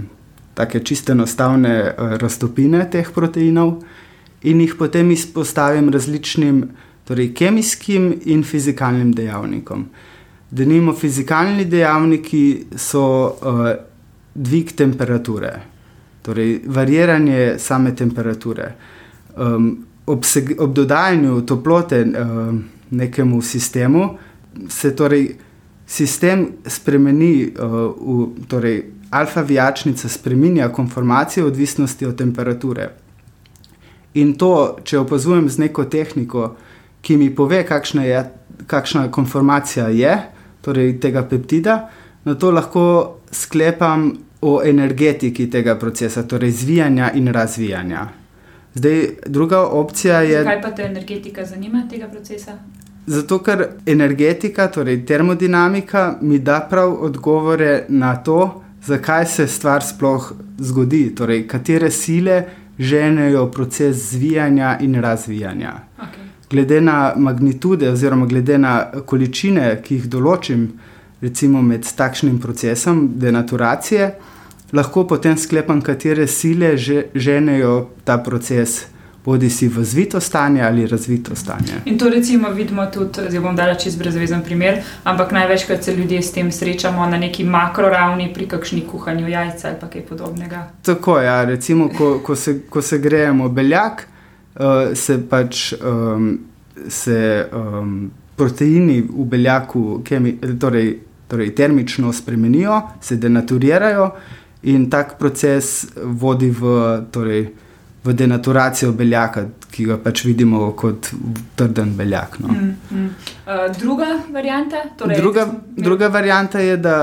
tako 0.61 0.85
čiste 0.85 1.17
enostavne 1.17 1.75
uh, 1.89 2.15
raztopine 2.21 2.85
teh 2.93 3.09
proteinov, 3.15 3.81
in 4.43 4.61
jih 4.61 4.75
potem 4.79 5.11
izpostavim 5.11 5.89
različnim 5.93 6.63
torej 7.05 7.35
kemijskim 7.35 8.13
in 8.25 8.45
fizikalnim 8.45 9.13
dejavnikom. 9.13 9.85
Denimo, 10.51 10.95
fizikalni 10.97 11.65
dejavniki 11.65 12.67
so 12.77 13.03
uh, 13.27 13.69
dvig 14.35 14.73
temperature, 14.77 15.53
torej 16.23 16.61
variranje 16.67 17.59
same 17.59 17.95
temperature. 17.97 18.73
Um, 19.37 19.85
ob, 20.07 20.25
seg, 20.25 20.55
ob 20.59 20.75
dodajanju 20.75 21.43
toplote 21.47 22.01
uh, 22.03 22.55
nekemu 22.91 23.43
sistemu 23.43 24.09
se 24.69 24.95
torej 24.97 25.29
sistem 25.87 26.47
spremeni, 26.67 27.51
uh, 27.51 27.93
v, 27.95 28.27
torej 28.49 28.83
alfa 29.11 29.41
vijačnica 29.41 30.09
spremenja 30.09 30.69
konformacijo 30.69 31.47
odvisnosti 31.47 32.07
od 32.07 32.19
temperature. 32.19 32.91
In 34.15 34.35
to, 34.39 34.77
če 34.85 34.99
opazujem 34.99 35.49
z 35.49 35.59
neko 35.59 35.85
tehniko, 35.85 36.55
ki 37.03 37.17
mi 37.17 37.31
pove, 37.35 37.63
kakšna, 37.67 38.05
je, 38.05 38.25
kakšna 38.67 39.11
konformacija 39.11 39.89
je, 39.89 40.17
torej 40.61 40.99
tega 41.01 41.23
peptida, 41.23 41.89
na 42.25 42.35
to 42.35 42.51
lahko 42.51 42.85
sklepam 43.33 44.13
o 44.41 44.61
energetiki 44.65 45.51
tega 45.51 45.77
procesa, 45.79 46.23
torej 46.23 46.51
zvijanja 46.51 47.13
in 47.15 47.29
razvijanja. 47.29 48.09
Zdaj, 48.75 49.09
druga 49.27 49.61
opcija 49.67 50.21
je. 50.21 50.45
Kaj 50.45 50.63
pa 50.63 50.71
te 50.71 50.83
energetika 50.83 51.45
zanima 51.45 51.87
tega 51.91 52.09
procesa? 52.09 52.59
Zato, 53.07 53.39
ker 53.43 53.67
energetika, 53.87 54.69
torej 54.69 55.05
termodinamika, 55.07 56.19
mi 56.21 56.39
da 56.39 56.61
prav 56.71 56.93
odgovore 57.05 57.85
na 57.89 58.17
to, 58.17 58.63
zakaj 58.87 59.27
se 59.27 59.47
stvar 59.47 59.83
sploh 59.83 60.33
zgodi, 60.59 61.15
torej 61.15 61.47
katere 61.49 61.91
sile 61.91 62.45
ženejo 62.79 63.47
proces 63.51 63.97
zvijanja 64.11 64.79
in 64.81 64.95
razvijanja. 64.95 65.73
Okay. 65.99 66.27
Glede 66.51 66.81
na 66.81 67.13
magnitude, 67.17 67.91
oziroma 67.91 68.27
glede 68.27 68.59
na 68.59 68.87
količine, 69.07 69.83
ki 69.85 69.95
jih 69.95 70.09
določim, 70.09 70.69
recimo 71.21 71.63
med 71.63 71.85
takšnim 71.97 72.39
procesom 72.41 73.09
denaturacije, 73.21 74.15
lahko 74.73 75.05
potem 75.07 75.37
sklepam, 75.37 75.83
katere 75.83 76.27
sile 76.27 76.77
že, 76.77 77.05
ženejo 77.15 77.91
ta 78.05 78.19
proces 78.19 78.87
bodi 79.25 79.51
si 79.51 79.69
v 79.69 79.85
zvito 79.85 80.21
stanje 80.21 80.63
ali 80.63 80.87
razvito 80.87 81.37
stanje. 81.37 81.73
In 81.85 81.99
to 81.99 82.09
recimo 82.09 82.51
vidimo 82.51 82.87
tudi, 82.87 83.29
zdaj 83.29 83.41
bom 83.41 83.57
dala 83.57 83.75
čez 83.75 83.97
brezvezen 83.97 84.43
primer, 84.43 84.83
ampak 85.05 85.33
največkrat 85.33 85.85
se 85.85 85.97
ljudje 85.97 86.23
s 86.23 86.33
tem 86.33 86.53
srečamo 86.53 87.07
na 87.07 87.19
neki 87.19 87.45
makro 87.45 87.89
ravni, 87.89 88.33
pri 88.35 88.49
kakšni 88.49 88.81
kuhanju 88.91 89.29
jajca 89.29 89.69
ali 89.69 89.91
kaj 89.93 90.03
podobnega. 90.03 90.71
Tako 90.83 91.19
je, 91.19 91.27
ja, 91.27 91.45
recimo, 91.45 91.89
ko, 91.89 92.19
ko, 92.25 92.37
se, 92.37 92.61
ko 92.71 92.83
se 92.83 92.99
grejemo 92.99 93.49
beljak, 93.49 94.07
uh, 94.55 94.63
se 94.95 95.29
pač 95.29 95.73
um, 95.73 96.39
se, 96.89 97.47
um, 97.53 98.11
proteini 98.37 99.03
v 99.03 99.25
beljaku 99.25 100.01
kemi, 100.05 100.39
torej, 100.61 100.99
torej 101.29 101.55
termično 101.55 102.13
spremenijo, 102.13 102.83
se 103.01 103.17
denaturirajo 103.17 104.11
in 104.63 104.91
tak 104.91 105.19
proces 105.19 105.87
vodi 105.97 106.51
v. 106.51 106.79
Torej, 107.13 107.51
v 108.05 108.13
denaturacijo 108.13 108.93
beljaka, 108.93 109.45
ki 109.71 109.85
ga 109.85 109.97
pač 110.01 110.25
vidimo 110.25 110.71
kot 110.77 111.11
trden 111.57 111.93
beljak. 111.97 112.39
No. 112.41 112.49
Mm, 112.49 112.77
mm. 112.91 113.09
Uh, 113.47 113.67
druga 113.79 114.09
varianta? 114.33 114.85
Torej, 114.97 115.21
druga, 115.21 115.47
druga 115.77 116.09
varianta 116.09 116.61
je, 116.61 116.77
da, 116.77 116.97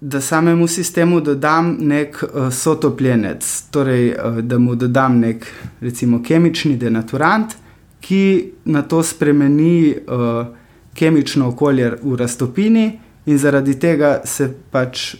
da 0.00 0.20
samemu 0.20 0.68
sistemu 0.68 1.20
dodam 1.20 1.76
nek 1.80 2.20
uh, 2.22 2.52
sotopljenec, 2.52 3.48
torej 3.70 4.10
uh, 4.12 4.38
da 4.44 4.58
mu 4.58 4.74
dodam 4.74 5.18
nek 5.20 5.48
recimo, 5.80 6.20
kemični 6.22 6.76
denaturant, 6.76 7.56
ki 8.04 8.52
na 8.64 8.82
to 8.82 9.02
spremeni 9.02 9.96
uh, 9.96 10.46
kemično 10.94 11.48
okolje 11.48 11.94
v 12.02 12.16
raztopini, 12.20 12.88
in 13.26 13.38
zaradi 13.40 13.78
tega 13.80 14.18
se 14.28 14.50
pač 14.70 15.14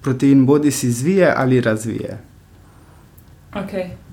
protein 0.00 0.44
bodi 0.46 0.70
si 0.70 0.92
zvije 0.94 1.32
ali 1.36 1.60
razvije. 1.60 2.18
Okay 3.58 4.07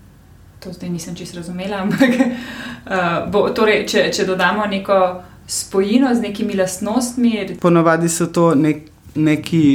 to 0.66 0.74
zdaj 0.74 0.90
nisem 0.90 1.16
čisto 1.16 1.38
razumela. 1.38 1.78
Ampak, 1.84 2.10
uh, 2.10 3.32
bo, 3.32 3.50
torej, 3.50 3.86
če, 3.88 4.10
če 4.12 4.26
dodamo 4.26 4.66
neko 4.66 5.00
spojino 5.48 6.16
z 6.16 6.22
nekimi 6.22 6.58
lastnostmi. 6.58 7.58
Ponovadi 7.62 8.10
so 8.10 8.28
to 8.28 8.54
nek, 8.56 8.90
neki. 9.16 9.66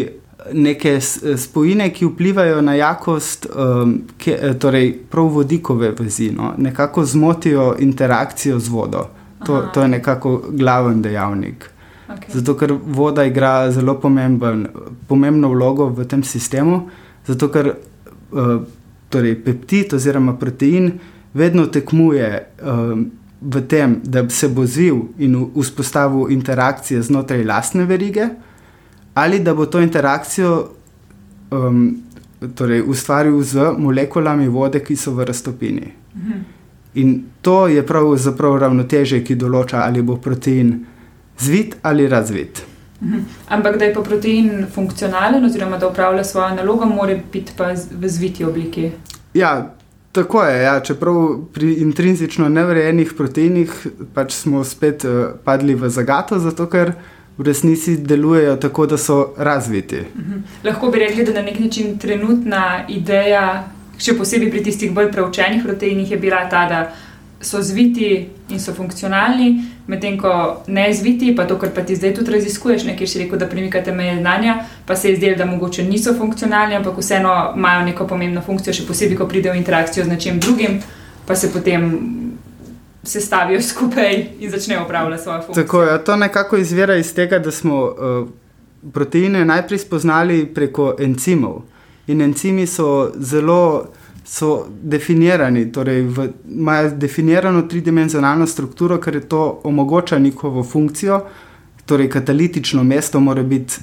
Neke 0.56 0.94
spojine, 1.36 1.90
ki 1.92 2.06
vplivajo 2.08 2.62
na 2.64 2.72
jakost, 2.74 3.44
um, 3.52 3.90
ke, 4.18 4.38
torej 4.58 4.94
prav 5.12 5.26
vodikove 5.34 5.90
vezi, 5.98 6.30
no? 6.32 6.54
nekako 6.56 7.04
zmotijo 7.04 7.74
interakcijo 7.78 8.58
z 8.58 8.72
vodo. 8.72 9.02
To, 9.46 9.60
to 9.74 9.82
je 9.84 9.88
nekako 9.88 10.32
glaven 10.48 11.02
dejavnik. 11.02 11.68
Okay. 12.08 12.32
Zato, 12.32 12.56
ker 12.56 12.72
voda 12.72 13.24
igra 13.28 13.70
zelo 13.70 13.98
pomemben, 14.00 14.64
pomembno 15.08 15.52
vlogo 15.52 15.90
v 15.92 16.08
tem 16.08 16.24
sistemu, 16.24 16.80
zato 17.28 17.50
ker 17.52 17.74
uh, 17.74 18.64
torej 19.10 19.34
peptid 19.44 19.94
oziroma 19.94 20.36
protein 20.38 20.92
vedno 21.34 21.66
tekmuje 21.66 22.28
um, 22.62 23.10
v 23.40 23.62
tem, 23.66 24.00
da 24.04 24.28
se 24.28 24.48
bo 24.48 24.66
zvil 24.66 25.02
in 25.18 25.36
vzpostavil 25.56 26.30
interakcije 26.30 27.02
znotraj 27.02 27.44
lastne 27.44 27.84
verige, 27.84 28.28
ali 29.14 29.40
da 29.40 29.54
bo 29.54 29.66
to 29.66 29.80
interakcijo 29.80 30.68
um, 31.50 32.02
torej 32.54 32.82
ustvaril 32.86 33.42
z 33.42 33.72
molekulami 33.78 34.48
vode, 34.48 34.80
ki 34.80 34.96
so 34.96 35.14
v 35.14 35.24
raztopini. 35.24 35.92
Mhm. 36.16 36.40
In 36.94 37.22
to 37.42 37.68
je 37.68 37.82
pravzaprav 37.86 38.58
ravnoteže, 38.58 39.22
ki 39.24 39.36
določa, 39.38 39.84
ali 39.86 40.02
bo 40.02 40.16
protein 40.16 40.72
zvit 41.38 41.76
ali 41.82 42.08
razvit. 42.08 42.69
Mhm. 43.02 43.18
Ampak 43.48 43.78
da 43.78 43.84
je 43.84 43.94
pa 43.94 44.02
protein 44.02 44.66
funkcionalen, 44.74 45.44
oziroma 45.44 45.78
da 45.78 45.88
upravlja 45.88 46.24
svojo 46.24 46.54
nalogo, 46.54 46.86
mora 46.86 47.16
biti 47.32 47.52
pa 47.56 47.72
v 47.90 48.08
zviti 48.08 48.44
obliki. 48.44 48.90
Ja, 49.34 49.74
tako 50.12 50.42
je. 50.44 50.62
Ja. 50.62 50.80
Čeprav 50.80 51.38
pri 51.52 51.74
intrinzično 51.74 52.48
nevrejenih 52.48 53.12
proteinih 53.16 53.86
pač 54.14 54.32
smo 54.32 54.64
spet 54.64 55.04
uh, 55.04 55.32
padli 55.44 55.74
v 55.74 55.88
zagato, 55.88 56.38
zato 56.38 56.66
ker 56.66 56.92
v 57.38 57.44
resnici 57.46 57.96
delujejo 57.96 58.56
tako, 58.56 58.86
da 58.86 58.98
so 58.98 59.34
razviti. 59.36 60.02
Mhm. 60.16 60.40
Lahko 60.64 60.90
bi 60.90 60.98
rekli, 60.98 61.24
da 61.24 61.32
na 61.32 61.42
nek 61.42 61.58
način 61.58 61.98
trenutna 61.98 62.84
ideja, 62.88 63.64
še 63.98 64.16
posebej 64.16 64.50
pri 64.50 64.62
tistih 64.64 64.92
bolj 64.92 65.12
preučenih 65.12 65.64
proteinih, 65.64 66.10
je 66.10 66.18
bila 66.18 66.48
ta, 66.50 66.66
da 66.68 66.92
so 67.40 67.62
zviti 67.62 68.28
in 68.48 68.60
so 68.60 68.74
funkcionalni, 68.76 69.64
medtem 69.86 70.18
ko 70.18 70.62
ne 70.66 70.92
zviti, 70.94 71.34
pa 71.36 71.44
to, 71.44 71.58
kar 71.58 71.70
pa 71.74 71.82
ti 71.82 71.96
zdaj 71.96 72.14
tudi 72.14 72.34
raziskuješ, 72.36 72.84
nekaj 72.84 73.06
še 73.06 73.22
rekel, 73.24 73.38
da 73.38 73.48
premikate 73.50 73.92
meje 73.92 74.18
znanja, 74.20 74.58
pa 74.86 74.96
se 74.96 75.10
je 75.10 75.16
zdelo, 75.16 75.36
da 75.36 75.46
mogoče 75.46 75.84
niso 75.84 76.14
funkcionalni, 76.14 76.76
ampak 76.78 76.98
vseeno 76.98 77.52
imajo 77.56 77.86
neko 77.90 78.06
pomembno 78.06 78.42
funkcijo, 78.46 78.74
še 78.74 78.86
posebej, 78.88 79.18
ko 79.18 79.28
pridejo 79.28 79.54
v 79.56 79.62
interakcijo 79.62 80.04
z 80.04 80.14
nečim 80.14 80.40
drugim, 80.40 80.80
pa 81.26 81.36
se 81.36 81.52
potem. 81.52 81.90
Sestavijo 83.00 83.62
skupaj 83.70 84.18
in 84.44 84.50
začnejo 84.52 84.82
upravljati 84.84 85.22
svojo 85.22 85.42
funkcijo. 85.42 85.64
Tako, 85.64 85.82
ja, 85.82 85.98
to 86.04 86.16
nekako 86.20 86.58
izvira 86.60 86.98
iz 87.00 87.14
tega, 87.16 87.38
da 87.40 87.48
smo 87.50 87.78
uh, 87.88 88.28
proteine 88.92 89.44
najprej 89.48 89.78
spoznali 89.78 90.42
preko 90.54 90.90
encimov. 91.00 91.62
In 92.06 92.20
encimi 92.20 92.66
so 92.66 93.08
zelo 93.16 93.88
so 94.30 94.66
definirani, 94.82 95.72
torej 95.72 96.06
imajo 96.48 96.90
definirano 96.90 97.62
tridimenzionalno 97.62 98.46
strukturo, 98.46 99.00
ker 99.02 99.14
je 99.14 99.28
to 99.28 99.60
omogoča 99.64 100.18
njihovo 100.18 100.62
funkcijo. 100.64 101.20
Torej, 101.86 102.08
katalitično 102.10 102.84
mesto 102.84 103.20
mora 103.20 103.42
biti 103.42 103.74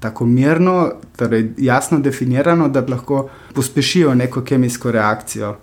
tako 0.00 0.26
mirno, 0.26 0.90
torej 1.16 1.52
jasno 1.58 2.00
definirano, 2.00 2.68
da 2.68 2.82
lahko 2.88 3.28
pospešijo 3.54 4.14
neko 4.14 4.42
kemijsko 4.42 4.90
reakcijo. 4.90 5.56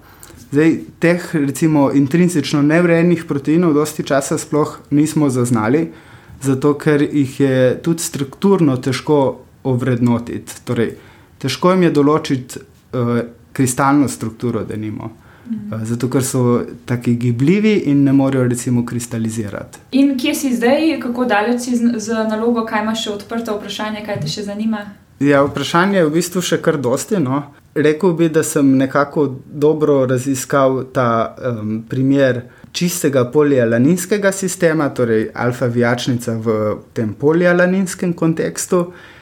Zdaj, 0.52 0.78
teh, 1.00 1.26
recimo, 1.36 1.92
intrinzično 1.94 2.62
nevrejenih 2.62 3.26
proteinov, 3.28 3.74
dosti 3.74 4.04
časa 4.04 4.38
sploh 4.38 4.78
nismo 4.90 5.30
zaznali, 5.30 5.90
zato 6.42 6.74
ker 6.80 7.02
jih 7.02 7.40
je 7.40 7.60
tudi 7.84 8.04
strukturno 8.04 8.78
težko 8.78 9.20
ovrednotiti. 9.64 10.64
Torej, 10.64 10.96
težko 11.44 11.76
jim 11.76 11.84
je 11.84 11.92
določiti 11.92 12.64
uh, 12.64 13.20
kristalno 13.60 14.08
strukturo, 14.08 14.64
da 14.64 14.76
nimo. 14.76 15.10
Mhm. 15.50 15.86
Zato, 15.86 16.10
ker 16.10 16.24
so 16.24 16.62
tako 16.86 17.12
gibljivi 17.12 17.74
in 17.86 18.04
ne 18.04 18.14
morejo, 18.14 18.48
recimo, 18.48 18.86
kristalizirati. 18.86 19.80
In 19.92 20.18
kje 20.18 20.36
si 20.36 20.56
zdaj, 20.56 21.00
kako 21.02 21.26
daleč 21.26 21.62
si 21.62 21.76
z, 21.76 21.92
z 21.98 22.24
nalogo, 22.30 22.64
kaj 22.66 22.84
imaš 22.84 23.04
še 23.04 23.12
odprto 23.18 23.58
vprašanje, 23.58 24.06
kaj 24.06 24.22
te 24.22 24.32
še 24.32 24.46
zanima? 24.48 24.86
Ja, 25.20 25.44
vprašanje 25.44 26.00
je 26.00 26.06
v 26.06 26.16
bistvu 26.16 26.46
še 26.52 26.62
kar 26.64 26.80
dosti. 26.80 27.20
No. 27.20 27.42
Rekl 27.76 28.16
bi, 28.16 28.32
da 28.32 28.46
sem 28.48 28.72
nekako 28.80 29.28
dobro 29.52 30.06
raziskal 30.08 30.86
ta 30.96 31.10
um, 31.36 31.82
primer 31.90 32.46
čistega 32.72 33.26
polialaninskega 33.34 34.32
sistema, 34.32 34.88
torej 34.96 35.32
alfa-vijačnica 35.36 36.40
v 36.46 36.60
tem 36.96 37.12
polialaninskem 37.20 38.16
kontekstu. 38.16 38.86
Eh, 38.88 39.19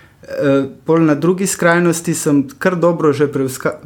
pol 0.86 1.06
na 1.06 1.16
drugi 1.16 1.48
skrajnosti 1.48 2.14
sem 2.14 2.42
kar 2.60 2.76
dobro 2.76 3.14
že 3.14 3.30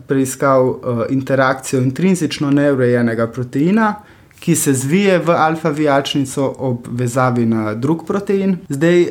preiskal 0.08 0.68
uh, 0.68 1.04
interakcijo 1.10 1.82
intrinzično 1.82 2.52
neurejenega 2.52 3.28
proteina, 3.28 3.94
ki 4.42 4.56
se 4.56 4.74
zvije 4.74 5.20
v 5.20 5.36
alfa-vijačnico 5.38 6.54
ob 6.58 6.88
vezavi 6.92 7.46
na 7.46 7.74
drug 7.74 8.08
protein. 8.08 8.58
Zdaj 8.70 9.02
uh, 9.02 9.10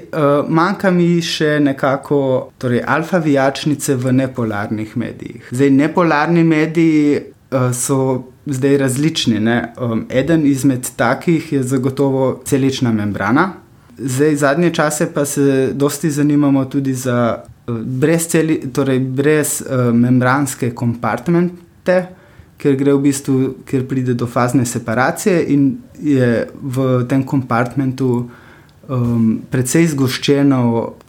manjka 0.48 0.90
mi 0.90 1.22
še 1.22 1.60
nekako 1.60 2.50
torej 2.58 2.82
alfa-vijačnice 2.86 3.94
v 3.94 4.12
nepolarnih 4.12 4.96
medijih. 4.96 5.48
Zdaj, 5.50 5.70
nepolarni 5.70 6.44
mediji 6.44 7.20
uh, 7.20 7.70
so 7.70 8.24
zdaj 8.46 8.76
različni. 8.76 9.38
Um, 9.78 10.06
eden 10.10 10.46
izmed 10.46 10.90
takih 10.96 11.52
je 11.52 11.62
zagotovo 11.62 12.40
celična 12.44 12.92
membrana. 12.92 13.52
Zdaj, 14.00 14.36
zadnje 14.36 14.70
čase 14.74 15.10
pa 15.14 15.24
se 15.24 15.70
dosti 15.72 16.10
zanimamo 16.10 16.64
tudi 16.64 16.94
za 16.94 17.42
uh, 17.66 17.78
brez, 17.78 18.26
celi, 18.26 18.60
torej 18.72 18.98
brez 18.98 19.60
uh, 19.62 19.94
membranske 19.94 20.70
kompartmente, 20.74 21.96
ker 22.60 22.76
gre 22.76 22.94
v 22.94 23.02
bistvu, 23.08 23.54
ker 23.64 23.84
pride 23.88 24.14
do 24.14 24.26
fazne 24.26 24.66
separacije 24.66 25.44
in 25.52 25.70
je 26.00 26.48
v 26.62 26.88
tem 27.08 27.24
kompartmentu 27.24 28.10
um, 28.88 29.28
precej 29.50 29.86
zgoščeno, 29.92 30.62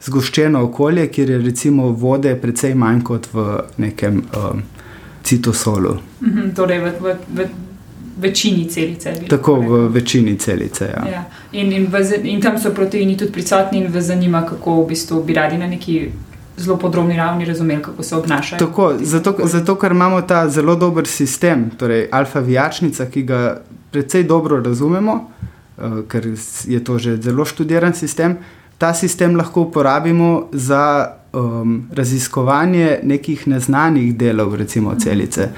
zgoščeno 0.04 0.64
okolje, 0.68 1.08
kjer 1.08 1.36
je 1.36 1.42
recimo 1.42 1.90
vode 1.92 2.36
precej 2.40 2.76
manj 2.76 3.04
kot 3.08 3.28
v 3.34 3.48
nekem. 3.78 4.24
Um, 4.36 4.64
citosolu. 5.24 5.98
Mhm, 6.22 6.52
torej 6.56 6.80
v, 6.80 6.92
v, 7.00 7.16
v 7.36 7.48
večini 8.18 8.70
celice. 8.70 9.14
Tako 9.30 9.56
v 9.56 9.88
večini 9.88 10.38
celice. 10.38 10.86
Ja. 10.86 11.12
Ja. 11.12 11.24
In, 11.52 11.72
in, 11.72 11.88
v, 11.92 12.02
in 12.24 12.42
tam 12.42 12.60
so 12.60 12.74
proteini 12.74 13.18
tudi 13.18 13.32
prisotni, 13.32 13.80
in 13.80 13.94
vas 13.94 14.06
zanima, 14.06 14.46
kako 14.46 14.84
v 14.84 14.88
bistvu 14.88 15.24
bi 15.24 15.34
radi 15.34 15.58
na 15.58 15.68
neki. 15.68 16.10
Zelo 16.58 16.76
podrobni 16.78 17.16
ravni 17.18 17.46
razumeli, 17.46 17.82
kako 17.82 18.04
se 18.04 18.16
obnašajo. 18.16 18.60
Tako, 18.60 18.94
zato, 19.02 19.34
zato, 19.44 19.76
ker 19.76 19.92
imamo 19.92 20.22
ta 20.22 20.50
zelo 20.50 20.76
dober 20.76 21.08
sistem, 21.08 21.70
torej 21.80 22.10
alfa-vijačnica, 22.12 23.06
ki 23.10 23.24
ga 23.24 23.62
precej 23.92 24.24
dobro 24.24 24.60
razumemo, 24.62 25.16
uh, 25.78 26.04
ker 26.08 26.28
je 26.68 26.84
to 26.84 26.98
že 27.00 27.16
zelo 27.18 27.46
študiran 27.46 27.94
sistem. 27.94 28.38
Ta 28.78 28.94
sistem 28.94 29.36
lahko 29.36 29.62
uporabimo 29.62 30.50
za 30.52 31.08
um, 31.34 31.88
raziskovanje 31.94 33.00
nekih 33.04 33.48
neznanih 33.48 34.16
delov, 34.18 34.56
recimo 34.56 34.96
celice. 35.00 35.50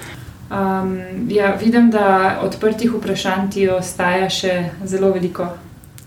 Um, 0.53 0.97
ja, 1.29 1.55
vidim, 1.61 1.89
da 1.91 2.39
odprtih 2.43 2.91
vprašanj 2.93 3.49
ti 3.51 3.69
ostaja 3.69 4.29
še 4.29 4.69
zelo 4.85 5.09
veliko. 5.15 5.47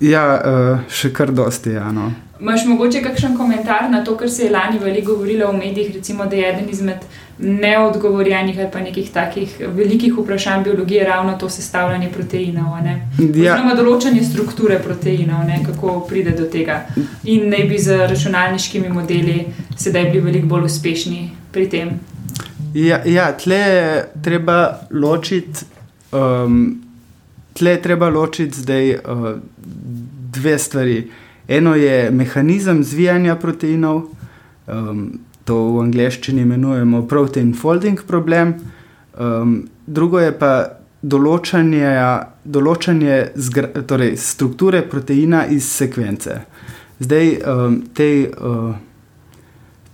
Ja, 0.00 0.22
uh, 0.38 0.84
še 0.92 1.10
kar 1.16 1.32
dosti. 1.34 1.74
Ja, 1.74 1.90
no. 1.92 2.12
Máš 2.40 2.66
mogoče 2.68 3.00
kakšen 3.02 3.34
komentar 3.36 3.88
na 3.90 4.04
to, 4.04 4.14
kar 4.16 4.30
se 4.30 4.44
je 4.44 4.50
lani 4.52 4.78
veliko 4.78 5.14
govorilo 5.14 5.50
v 5.50 5.58
medijih, 5.58 5.94
recimo, 5.94 6.26
da 6.26 6.36
je 6.36 6.48
eden 6.52 6.68
izmed 6.70 7.06
neodgovorjenih 7.38 8.58
ali 8.58 8.68
pa 8.72 8.80
nekih 8.80 9.10
takih 9.12 9.56
velikih 9.74 10.14
vprašanj 10.18 10.62
biologije 10.64 11.04
ravno 11.04 11.32
to 11.40 11.48
sestavljanje 11.50 12.08
proteinov. 12.12 12.76
Ja. 12.86 12.98
Oziroma 13.18 13.74
določanje 13.74 14.22
strukture 14.24 14.78
proteinov, 14.84 15.44
ne? 15.48 15.62
kako 15.66 16.00
pride 16.08 16.36
do 16.36 16.46
tega. 16.52 16.84
In 17.24 17.48
naj 17.50 17.64
bi 17.68 17.78
z 17.78 18.04
računalniškimi 18.12 18.88
modeli 18.88 19.46
sedaj 19.76 20.10
bili 20.12 20.24
veliko 20.30 20.46
bolj 20.54 20.70
uspešni 20.70 21.30
pri 21.52 21.68
tem. 21.72 21.96
Ja, 22.76 23.00
ja 23.08 23.30
tle 23.32 23.56
je 23.56 24.08
treba 24.22 24.58
ločiti. 24.90 25.64
Um, 26.12 26.82
Tle 27.56 27.70
je 27.70 27.82
treba 27.82 28.08
ločiti 28.12 28.60
zdaj 28.60 28.90
uh, 28.94 29.28
dve 30.32 30.58
stvari. 30.58 31.10
Eno 31.48 31.74
je 31.74 32.10
mehanizem 32.10 32.82
zvijanja 32.84 33.36
proteinov, 33.36 34.02
um, 34.66 35.18
to 35.44 35.56
v 35.56 35.80
angleščini 35.86 36.42
imenujemo 36.42 37.06
protein 37.08 37.54
folding 37.54 38.02
problem, 38.06 38.54
um, 39.18 39.62
drugo 39.86 40.20
je 40.20 40.34
pa 40.38 40.52
določanje, 41.02 41.86
določanje 42.44 43.20
zgra, 43.36 43.70
torej 43.86 44.16
strukture 44.20 44.82
proteina 44.82 45.46
iz 45.46 45.70
sekvence. 45.70 46.40
Zdaj, 47.00 47.32
um, 47.46 47.80
te, 47.94 48.10
uh, 48.26 48.74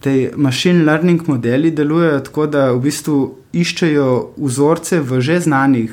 te 0.03 0.33
machine 0.37 0.85
learning 0.85 1.29
modeli 1.29 1.71
delujejo 1.71 2.21
tako, 2.21 2.47
da 2.47 2.71
v 2.73 2.81
bistvu 2.83 3.19
iščejo 3.53 4.09
vzorce 4.37 5.01
v 5.01 5.21
že 5.21 5.39
znanih, 5.47 5.93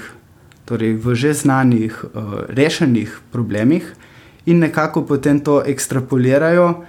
torej 0.66 0.96
v 0.98 1.16
že 1.16 1.34
znanih 1.34 1.94
uh, 1.94 2.34
rešenih 2.50 3.20
problemih 3.32 3.94
in 4.46 4.60
nekako 4.60 5.06
potem 5.06 5.40
to 5.40 5.62
ekstrapolirajo 5.66 6.84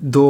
do 0.00 0.28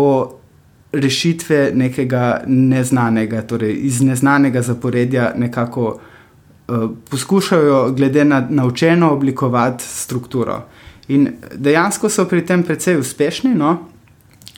rešitve 0.93 1.71
nekega 1.75 2.43
neznanega, 2.47 3.43
torej 3.43 3.77
iz 3.87 4.01
neznanega 4.03 4.63
zaporedja, 4.63 5.33
nekako 5.37 5.99
uh, 5.99 6.89
poskušajo, 7.11 7.93
glede 7.93 8.25
na 8.25 8.41
naučeno, 8.51 9.13
oblikovati 9.13 9.85
strukturo. 9.85 10.65
In 11.09 11.29
dejansko 11.55 12.09
so 12.09 12.25
pri 12.29 12.43
tem 12.47 12.63
precej 12.63 12.99
uspešni, 12.99 13.55
no? 13.55 13.77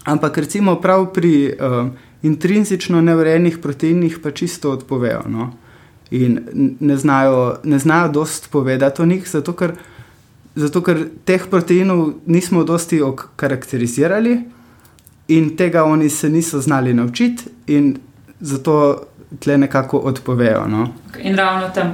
Ampak 0.04 0.38
recimo 0.38 0.76
prav 0.80 1.12
pri 1.12 1.52
uh, 1.52 1.88
intrinzično 2.22 3.00
neurejenih 3.00 3.58
proteinih 3.58 4.18
pa 4.22 4.30
čisto 4.30 4.72
odpovejo. 4.72 5.22
No? 5.28 5.52
In 6.10 6.40
ne 6.80 6.96
znajo, 6.96 7.56
ne 7.64 7.78
znajo 7.78 8.08
dosti 8.08 8.48
povedati 8.50 9.02
o 9.02 9.06
njih, 9.06 9.28
zato 9.28 9.52
ker, 9.52 9.72
zato 10.54 10.82
ker 10.82 11.04
teh 11.24 11.46
proteinov 11.50 12.12
nismo 12.26 12.64
dosti 12.64 13.02
okarakterizirali 13.02 14.40
in 15.28 15.56
tega 15.56 15.84
oni 15.84 16.10
se 16.10 16.28
niso 16.28 16.60
znali 16.60 16.94
naučiti, 16.94 17.44
in 17.66 17.96
zato 18.40 19.02
tle 19.38 19.58
nekako 19.58 19.98
odpovejo. 19.98 20.66
No? 20.68 20.88
In 21.22 21.36
ravno 21.36 21.68
tam 21.68 21.92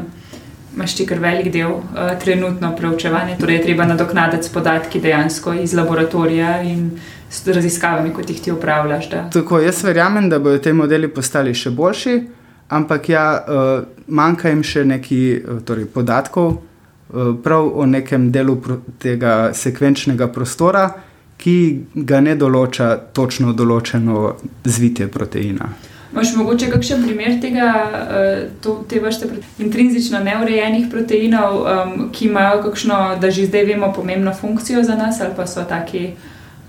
imaš 0.77 0.97
ti 0.97 1.07
kar 1.07 1.19
velik 1.19 1.53
del 1.53 1.71
uh, 1.71 1.83
trenutno 2.21 2.75
preučevanja, 2.77 3.37
torej 3.41 3.57
je 3.57 3.63
treba 3.63 3.85
nadoknaditi 3.85 4.51
podatke 4.55 5.01
dejansko 5.01 5.55
iz 5.55 5.75
laboratorija 5.75 6.63
in 6.63 6.91
s 7.31 7.47
raziskavami, 7.47 8.13
kot 8.15 8.31
jih 8.31 8.41
ti 8.41 8.53
upravljaš. 8.53 9.11
Da. 9.11 9.25
Tako 9.33 9.61
jaz 9.61 9.85
verjamem, 9.85 10.29
da 10.31 10.39
bodo 10.39 10.59
ti 10.59 10.73
modeli 10.73 11.09
postali 11.09 11.55
še 11.55 11.71
boljši. 11.71 12.21
Ampak 12.69 13.09
ja, 13.09 13.27
uh, 13.41 13.83
manjka 14.07 14.51
jim 14.51 14.63
še 14.63 14.85
nekaj 14.85 15.63
torej 15.65 15.89
podatkov, 15.95 16.53
uh, 16.53 17.35
prav 17.43 17.73
o 17.75 17.87
nekem 17.87 18.31
delu 18.33 18.61
tega 19.03 19.53
sekvenčnega 19.55 20.29
prostora, 20.29 20.89
ki 21.37 21.59
ga 21.95 22.21
ne 22.21 22.37
določa 22.37 22.97
točno 23.13 23.53
določeno 23.53 24.33
zvitje 24.65 25.09
proteina. 25.13 25.69
Máš 26.17 26.33
mogoče 26.37 26.71
kakšen 26.71 27.03
primer 27.05 27.41
tega, 27.41 27.73
eh, 28.11 28.49
to, 28.61 28.85
te 28.89 29.01
vrste 29.01 29.29
intrinzično 29.59 30.21
neurejenih 30.25 30.87
proteinov, 30.91 31.61
um, 31.61 32.09
ki 32.13 32.31
imajo 32.31 32.63
kakšno, 32.63 33.19
da 33.21 33.31
že 33.31 33.47
zdaj 33.47 33.65
vemo, 33.65 33.93
pomembno 33.93 34.33
funkcijo 34.35 34.83
za 34.83 34.97
nas, 34.97 35.21
ali 35.21 35.35
pa 35.37 35.47
so 35.47 35.65
taki? 35.69 36.11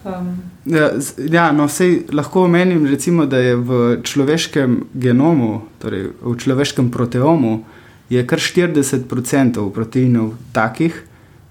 Um... 0.05 0.35
Ja, 0.65 0.91
ja, 1.31 1.51
no, 1.51 1.67
vsej 1.67 2.11
lahko 2.11 2.43
omenim, 2.43 2.85
recimo, 2.85 3.25
da 3.25 3.37
je 3.37 3.55
v 3.55 4.01
človeškem 4.03 4.83
genomu, 4.93 5.61
torej 5.79 6.11
v 6.21 6.35
človeškem 6.35 6.91
proteomu, 6.91 7.63
je 8.09 8.27
kar 8.27 8.39
40% 8.39 9.71
proteinov 9.71 10.33
takih, 10.51 11.03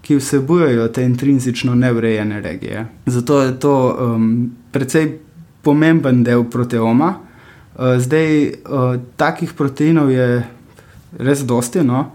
ki 0.03 0.21
vsebujejo 0.21 0.89
te 0.89 1.03
intrinzično 1.03 1.75
neurejene 1.75 2.41
regije. 2.41 2.87
Zato 3.07 3.43
je 3.43 3.61
to 3.61 3.97
um, 4.01 4.53
precej 4.73 5.17
pomemben 5.63 6.23
del 6.25 6.45
proteoma. 6.45 7.26
Uh, 7.77 7.99
zdaj, 8.01 8.47
uh, 8.49 8.97
takih 9.17 9.53
proteinov 9.53 10.11
je 10.11 10.45
res 11.19 11.43
dosti. 11.45 11.85
No? 11.85 12.07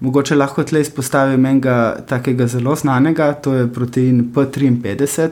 Mogoče 0.00 0.34
lahko 0.34 0.64
tle 0.66 0.82
izpostavim 0.82 1.46
enega 1.46 1.98
takega 2.06 2.46
zelo 2.46 2.74
znanega, 2.76 3.32
to 3.42 3.54
je 3.54 3.68
protein 3.72 4.24
P53, 4.34 5.28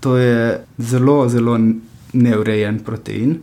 to 0.00 0.16
je 0.16 0.60
zelo, 0.78 1.28
zelo 1.28 1.58
neurejen 2.12 2.80
protein. 2.84 3.38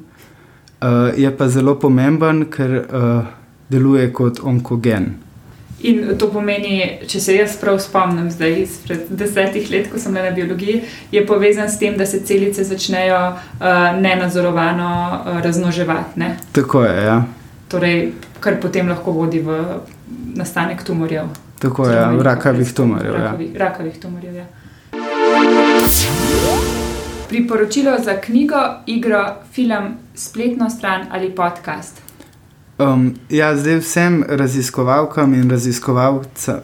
Uh, 0.81 1.13
je 1.17 1.29
pa 1.37 1.47
zelo 1.49 1.75
pomemben, 1.79 2.45
ker 2.49 2.75
uh, 2.81 3.25
deluje 3.69 4.11
kot 4.13 4.41
onkogen. 4.43 5.13
In 5.83 6.17
to 6.17 6.29
pomeni, 6.31 6.99
če 7.07 7.19
se 7.19 7.35
jaz 7.35 7.57
prav 7.59 7.79
spomnim, 7.83 8.29
zdaj 8.31 8.53
izpred 8.61 9.09
desetih 9.09 9.67
let, 9.71 9.89
ko 9.91 9.99
sem 9.99 10.15
bila 10.15 10.29
na 10.29 10.35
biologiji, 10.35 10.81
je 11.11 11.25
povezan 11.27 11.67
s 11.69 11.79
tem, 11.79 11.97
da 11.97 12.05
se 12.05 12.21
celice 12.25 12.63
začnejo 12.63 13.17
uh, 13.27 13.67
nenadzorovano 13.99 14.91
uh, 15.11 15.41
raznoževati. 15.43 16.19
Ne? 16.19 16.37
Tako 16.55 16.85
je. 16.85 17.03
Ja. 17.05 17.17
Torej, 17.67 18.13
kar 18.39 18.61
potem 18.61 18.89
lahko 18.89 19.11
vodi 19.11 19.41
v 19.43 19.59
nastanek 20.35 20.83
tumorjev. 20.87 21.27
Tako 21.59 21.89
je, 21.89 21.95
ja, 21.95 22.07
rakavih 22.23 22.73
tumorjev. 22.73 23.13
Rakavih, 23.13 23.53
ja. 23.53 23.59
rakavih 23.59 23.99
tumorjev 23.99 24.35
ja. 24.35 24.47
Priporočilo 27.29 27.97
za 28.03 28.21
knjigo, 28.21 28.63
igro, 28.85 29.25
film, 29.51 29.95
spletno 30.15 30.69
stran 30.69 31.07
ali 31.11 31.35
podcast. 31.35 32.04
Um, 32.77 33.13
ja, 33.29 33.55
zdaj 33.55 33.77
vsem 33.79 34.23
raziskovalkam 34.27 35.33
in 35.33 35.51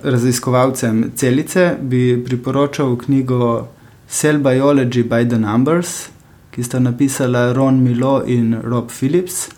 raziskovalcem 0.03 1.11
celice 1.15 1.75
bi 1.81 2.23
priporočal 2.25 2.97
knjigo 2.97 3.67
Cell 4.09 4.39
Biology 4.39 5.03
by 5.03 5.29
the 5.29 5.37
Numbers, 5.37 6.09
ki 6.51 6.63
sta 6.63 6.79
napisala 6.79 7.53
Ron 7.53 7.79
Milo 7.83 8.23
in 8.27 8.57
Rob 8.63 8.91
Phillips. 8.91 9.49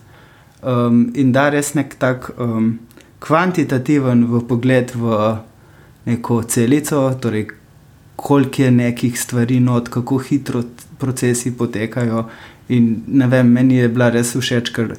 Um, 0.62 1.12
in 1.16 1.32
da 1.32 1.50
res 1.50 1.74
nek 1.74 1.96
tak 2.00 2.30
um, 2.38 2.80
kvantitativen 3.20 4.28
pogled 4.48 4.92
v 4.96 5.38
neko 6.06 6.44
celico, 6.44 7.13
torej 7.22 7.48
koliko 8.16 8.62
je 8.62 8.72
nekih 8.72 9.20
stvari, 9.20 9.60
not, 9.60 9.89
kako 9.89 10.18
hitro 10.18 10.63
procesi 11.00 11.58
potekajo. 11.58 12.30
In 12.70 13.04
ne 13.08 13.28
vem, 13.28 13.50
meni 13.52 13.82
je 13.82 13.89
bila 13.89 14.10
res 14.13 14.36
všeč, 14.38 14.70
ker 14.70 14.94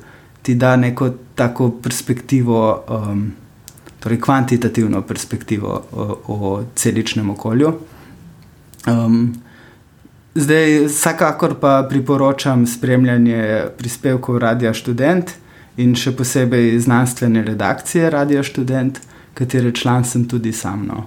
ti 0.44 0.54
da 0.54 0.76
neko 0.76 1.10
tako 1.34 1.70
perspektivo, 1.82 2.84
um, 2.88 3.32
torej 4.00 4.20
kvantitativno 4.20 5.00
perspektivo 5.02 5.82
o, 5.92 6.16
o 6.26 6.62
celičnem 6.74 7.30
okolju. 7.30 7.72
Um, 8.86 9.34
zdaj, 10.34 10.84
vsekakor 10.86 11.54
pa 11.60 11.86
priporočam 11.90 12.66
spremljanje 12.66 13.64
prispevkov 13.78 14.38
Radia 14.38 14.74
Student 14.74 15.32
in 15.76 15.96
še 15.96 16.12
posebej 16.12 16.76
znanstvene 16.78 17.42
redakcije 17.42 18.10
Radia 18.10 18.44
Student, 18.44 19.00
katere 19.34 19.72
član 19.72 20.04
sem 20.04 20.28
tudi 20.28 20.52
sam. 20.52 20.84
No. 20.86 21.06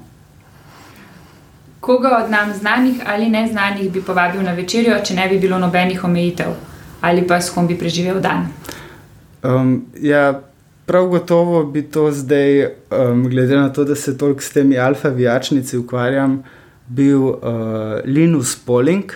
Koga 1.80 2.24
od 2.24 2.32
nam 2.34 2.54
znanih 2.58 3.06
ali 3.06 3.30
neznanih 3.30 3.92
bi 3.94 4.02
povabil 4.02 4.42
na 4.42 4.58
večerjo, 4.58 4.98
če 5.04 5.14
ne 5.14 5.30
bi 5.30 5.38
bilo 5.40 5.62
nobenih 5.62 6.04
omejitev, 6.04 6.58
ali 7.02 7.28
pa 7.28 7.38
s 7.42 7.54
kom 7.54 7.68
bi 7.68 7.78
preživel 7.78 8.18
dan? 8.20 8.50
Um, 9.44 9.86
ja, 10.02 10.42
prav 10.86 11.08
gotovo 11.08 11.64
bi 11.64 11.82
to 11.82 12.12
zdaj, 12.12 12.66
um, 12.66 13.30
glede 13.30 13.56
na 13.56 13.74
to, 13.74 13.84
da 13.84 13.96
se 13.96 14.18
toliko 14.18 14.42
s 14.42 14.54
temi 14.54 14.80
alfa-vijačnici 14.80 15.78
ukvarjam, 15.78 16.44
bil 16.88 17.22
uh, 17.22 17.38
Linus 18.06 18.56
Poling, 18.66 19.12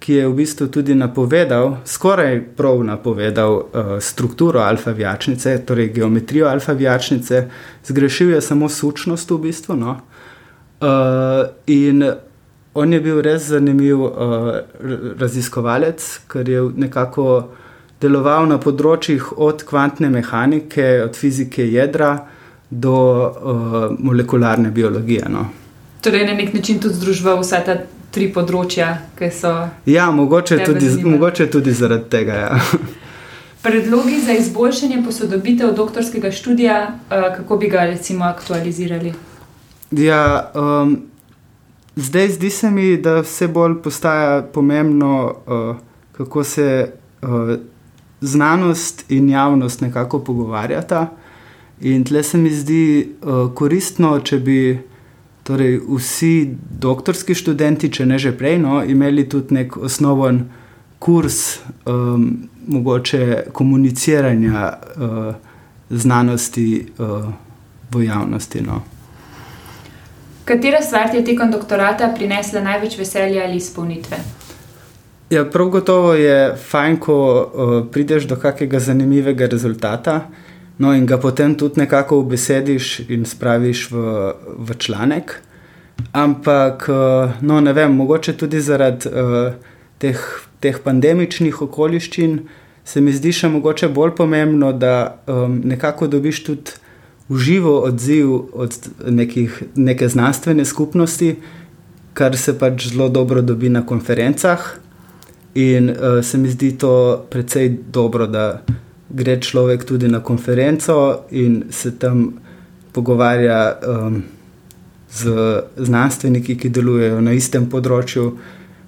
ki 0.00 0.14
je 0.14 0.28
v 0.28 0.34
bistvu 0.34 0.66
tudi 0.72 0.94
napovedal, 0.94 1.76
skoraj 1.84 2.40
prav 2.56 2.80
napovedal 2.84 3.52
uh, 3.54 3.90
strukturo 4.00 4.60
alfa-vijačnice, 4.60 5.58
torej 5.66 5.92
geometrijo 5.92 6.48
alfa-vijačnice, 6.48 7.44
zgrešil 7.86 8.30
je 8.34 8.40
samo 8.40 8.68
sučnost 8.68 9.30
v 9.30 9.38
bistvu. 9.38 9.76
No? 9.76 9.98
Uh, 10.80 11.46
in 11.66 12.02
on 12.74 12.92
je 12.92 13.00
bil 13.00 13.20
res 13.20 13.50
zanimiv 13.52 14.00
uh, 14.00 14.50
raziskovalec, 15.20 16.06
ker 16.32 16.48
je 16.48 16.62
nekako 16.76 17.26
deloval 18.00 18.48
na 18.48 18.58
področjih 18.58 19.32
od 19.36 19.64
kvantne 19.68 20.10
mehanike, 20.10 21.02
od 21.04 21.16
fizike 21.16 21.66
jedra 21.68 22.14
do 22.70 22.96
uh, 22.96 23.78
molekularne 23.98 24.70
biologije. 24.70 25.28
No. 25.28 25.48
Torej, 26.00 26.24
na 26.26 26.34
nek 26.38 26.54
način 26.54 26.78
tudi 26.80 26.94
združujejo 26.94 27.40
vse 27.42 27.60
ta 27.66 27.76
tri 28.14 28.30
področja, 28.32 28.92
ki 29.18 29.30
so. 29.34 29.52
Ja, 29.90 30.08
mogoče 30.14 30.62
tudi, 30.64 30.88
mogoče 31.04 31.50
tudi 31.50 31.74
zaradi 31.76 32.08
tega. 32.10 32.38
Ja. 32.46 32.60
Predlogi 33.64 34.22
za 34.24 34.32
izboljšanje 34.40 35.02
posodobitev 35.04 35.74
doktorskega 35.76 36.30
študija, 36.32 36.78
uh, 36.88 37.28
kako 37.36 37.60
bi 37.60 37.68
ga 37.68 37.84
recimo 37.90 38.24
aktualizirali? 38.30 39.12
Ja, 39.90 40.22
um, 40.54 40.96
zdaj 41.96 42.28
zdi 42.38 42.50
se 42.50 42.70
mi, 42.70 42.94
da 42.96 43.18
vse 43.20 43.50
bolj 43.50 43.82
postaja 43.84 44.40
pomembno, 44.54 45.12
uh, 45.46 45.76
kako 46.16 46.44
se 46.44 46.70
uh, 47.22 47.52
znanost 48.20 49.04
in 49.08 49.28
javnost 49.28 49.80
nekako 49.80 50.18
pogovarjata. 50.18 51.08
In 51.80 52.04
tle 52.04 52.22
se 52.22 52.38
mi 52.38 52.50
zdi 52.50 53.08
uh, 53.22 53.54
koristno, 53.54 54.18
če 54.20 54.38
bi 54.38 54.78
torej, 55.42 55.80
vsi 55.88 56.54
doktorski 56.80 57.34
študenti, 57.34 57.88
če 57.92 58.06
ne 58.06 58.18
že 58.18 58.32
prej, 58.36 58.58
no, 58.60 58.82
imeli 58.84 59.28
tudi 59.28 59.56
nek 59.56 59.76
osnoven 59.76 60.44
kurs, 61.00 61.58
um, 61.88 62.48
mogoče 62.66 63.44
komuniciranja 63.56 64.66
uh, 64.70 65.34
znanosti 65.90 66.86
uh, 66.98 67.32
v 67.90 68.04
javnosti. 68.04 68.60
No. 68.60 68.82
Katera 70.44 70.82
stvar 70.82 71.10
ti 71.10 71.16
je 71.16 71.24
tekom 71.24 71.50
doktorata 71.50 72.12
prinesla 72.14 72.60
največ 72.60 72.98
veselja 72.98 73.44
ali 73.44 73.56
izpolnitve? 73.56 74.18
Ja, 75.30 75.44
prav 75.44 75.68
gotovo 75.68 76.14
je 76.14 76.56
fajn, 76.56 76.96
ko 76.96 77.16
uh, 77.54 77.74
prideš 77.92 78.24
do 78.26 78.36
kakega 78.36 78.80
zanimivega 78.82 79.46
rezultata 79.46 80.24
no, 80.78 80.90
in 80.94 81.06
ga 81.06 81.20
potem 81.22 81.54
tudi 81.54 81.78
nekako 81.80 82.18
ubesediš 82.24 82.88
in 83.08 83.22
spraviš 83.24 83.84
v, 83.92 84.02
v 84.58 84.76
članek. 84.78 85.36
Ampak, 86.12 86.88
uh, 86.88 87.36
no, 87.40 87.60
ne 87.60 87.72
vem, 87.72 87.94
mogoče 87.94 88.34
tudi 88.42 88.60
zaradi 88.60 89.06
uh, 89.06 89.54
teh, 90.02 90.18
teh 90.60 90.82
pandemičnih 90.82 91.62
okoliščin 91.62 92.40
se 92.84 93.00
mi 93.00 93.14
zdi 93.14 93.30
še 93.30 93.52
mogoče 93.54 93.88
bolj 93.94 94.16
pomembno, 94.18 94.72
da 94.72 95.22
um, 95.30 95.60
nekako 95.64 96.10
dobiš 96.10 96.44
tudi 96.50 96.78
uživo 97.30 97.78
odziv 97.86 98.34
od 98.52 98.74
nekih, 99.06 99.62
neke 99.76 100.08
znanstvene 100.08 100.64
skupnosti, 100.64 101.36
kar 102.18 102.34
se 102.36 102.58
pač 102.58 102.90
zelo 102.90 103.08
dobro 103.08 103.46
dobi 103.46 103.70
na 103.70 103.86
konferencah. 103.86 104.72
In 105.54 105.90
uh, 105.90 106.24
se 106.24 106.38
mi 106.38 106.48
zdi 106.48 106.78
to 106.78 107.26
precej 107.30 107.78
dobro, 107.90 108.26
da 108.26 108.62
gre 109.08 109.40
človek 109.40 109.84
tudi 109.84 110.08
na 110.08 110.20
konferenco 110.20 111.24
in 111.30 111.64
se 111.70 111.98
tam 111.98 112.32
pogovarja 112.92 113.78
um, 113.88 114.22
z 115.10 115.30
znanstveniki, 115.76 116.56
ki 116.56 116.70
delujejo 116.70 117.20
na 117.20 117.32
istem 117.34 117.66
področju, 117.70 118.26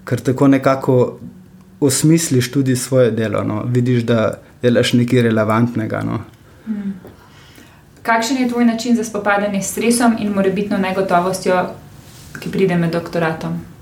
ker 0.07 0.23
tako 0.23 0.47
nekako 0.47 0.97
osmisliš 1.83 2.51
tudi 2.51 2.75
svoje 2.75 3.11
delo. 3.11 3.43
No. 3.43 3.63
Vidiš, 3.67 4.05
da 4.07 4.39
delaš 4.61 4.93
nekaj 4.93 5.27
relevantnega. 5.27 6.01
No. 6.07 6.21
Hmm. 6.65 6.95
Kakšen 8.03 8.37
je 8.37 8.49
tvoj 8.49 8.65
način 8.65 8.95
za 8.95 9.03
spopadanje 9.03 9.61
s 9.61 9.71
stresom 9.71 10.15
in 10.19 10.31
morebitno 10.31 10.77
negotovostjo, 10.77 11.59
ki 12.39 12.51
pride 12.51 12.79
med 12.79 12.91
doktoratom? 12.91 13.72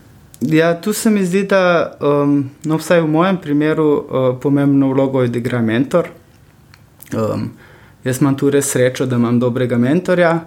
Ja, 0.41 0.81
tu 0.81 0.93
se 0.93 1.09
mi 1.09 1.25
zdi, 1.25 1.43
da 1.43 1.91
um, 2.01 2.49
no, 2.65 2.77
vsaj 2.77 3.01
v 3.01 3.07
mojem 3.07 3.37
primeru 3.37 3.85
uh, 3.85 4.39
pomembno 4.41 4.87
vlogo 4.89 5.19
odigra 5.21 5.61
mentor. 5.61 6.07
Um, 7.13 7.51
jaz 8.03 8.21
imam 8.21 8.35
tu 8.35 8.49
res 8.49 8.71
srečo, 8.73 9.05
da 9.05 9.15
imam 9.21 9.37
dobrega 9.39 9.77
mentorja, 9.77 10.39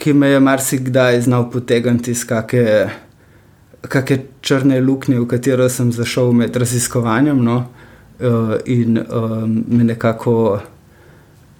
ki 0.00 0.12
me 0.16 0.28
je 0.30 0.40
marsikdaj 0.40 1.20
znal 1.26 1.50
potegniti 1.52 2.10
iz 2.16 2.24
kakšne 2.24 2.88
črne 4.40 4.80
luknje, 4.80 5.18
v 5.20 5.26
katero 5.28 5.68
sem 5.68 5.92
zašel 5.92 6.32
med 6.32 6.56
raziskovanjem 6.56 7.44
no, 7.44 7.58
uh, 8.20 8.54
in 8.64 8.96
um, 8.96 9.64
me 9.68 9.84
nekako 9.90 10.60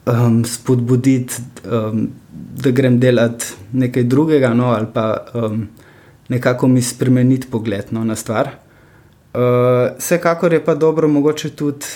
um, 0.07 0.45
spodbuditi, 0.45 1.35
um, 1.69 2.09
da 2.33 2.71
grem 2.71 2.97
delati 3.01 3.45
nekaj 3.73 4.09
drugega. 4.09 4.55
No, 4.55 4.73
ali 4.73 4.87
pa 4.95 5.27
um, 5.35 5.69
nekako 6.29 6.69
mi 6.69 6.83
spremeniti 6.83 7.51
pogled 7.51 7.85
no, 7.91 8.05
na 8.05 8.17
stvar. 8.17 8.49
Uh, 9.35 9.41
vsekakor 9.99 10.53
je 10.53 10.65
pa 10.65 10.75
dobro, 10.75 11.09
mogoče 11.09 11.51
tudi, 11.51 11.87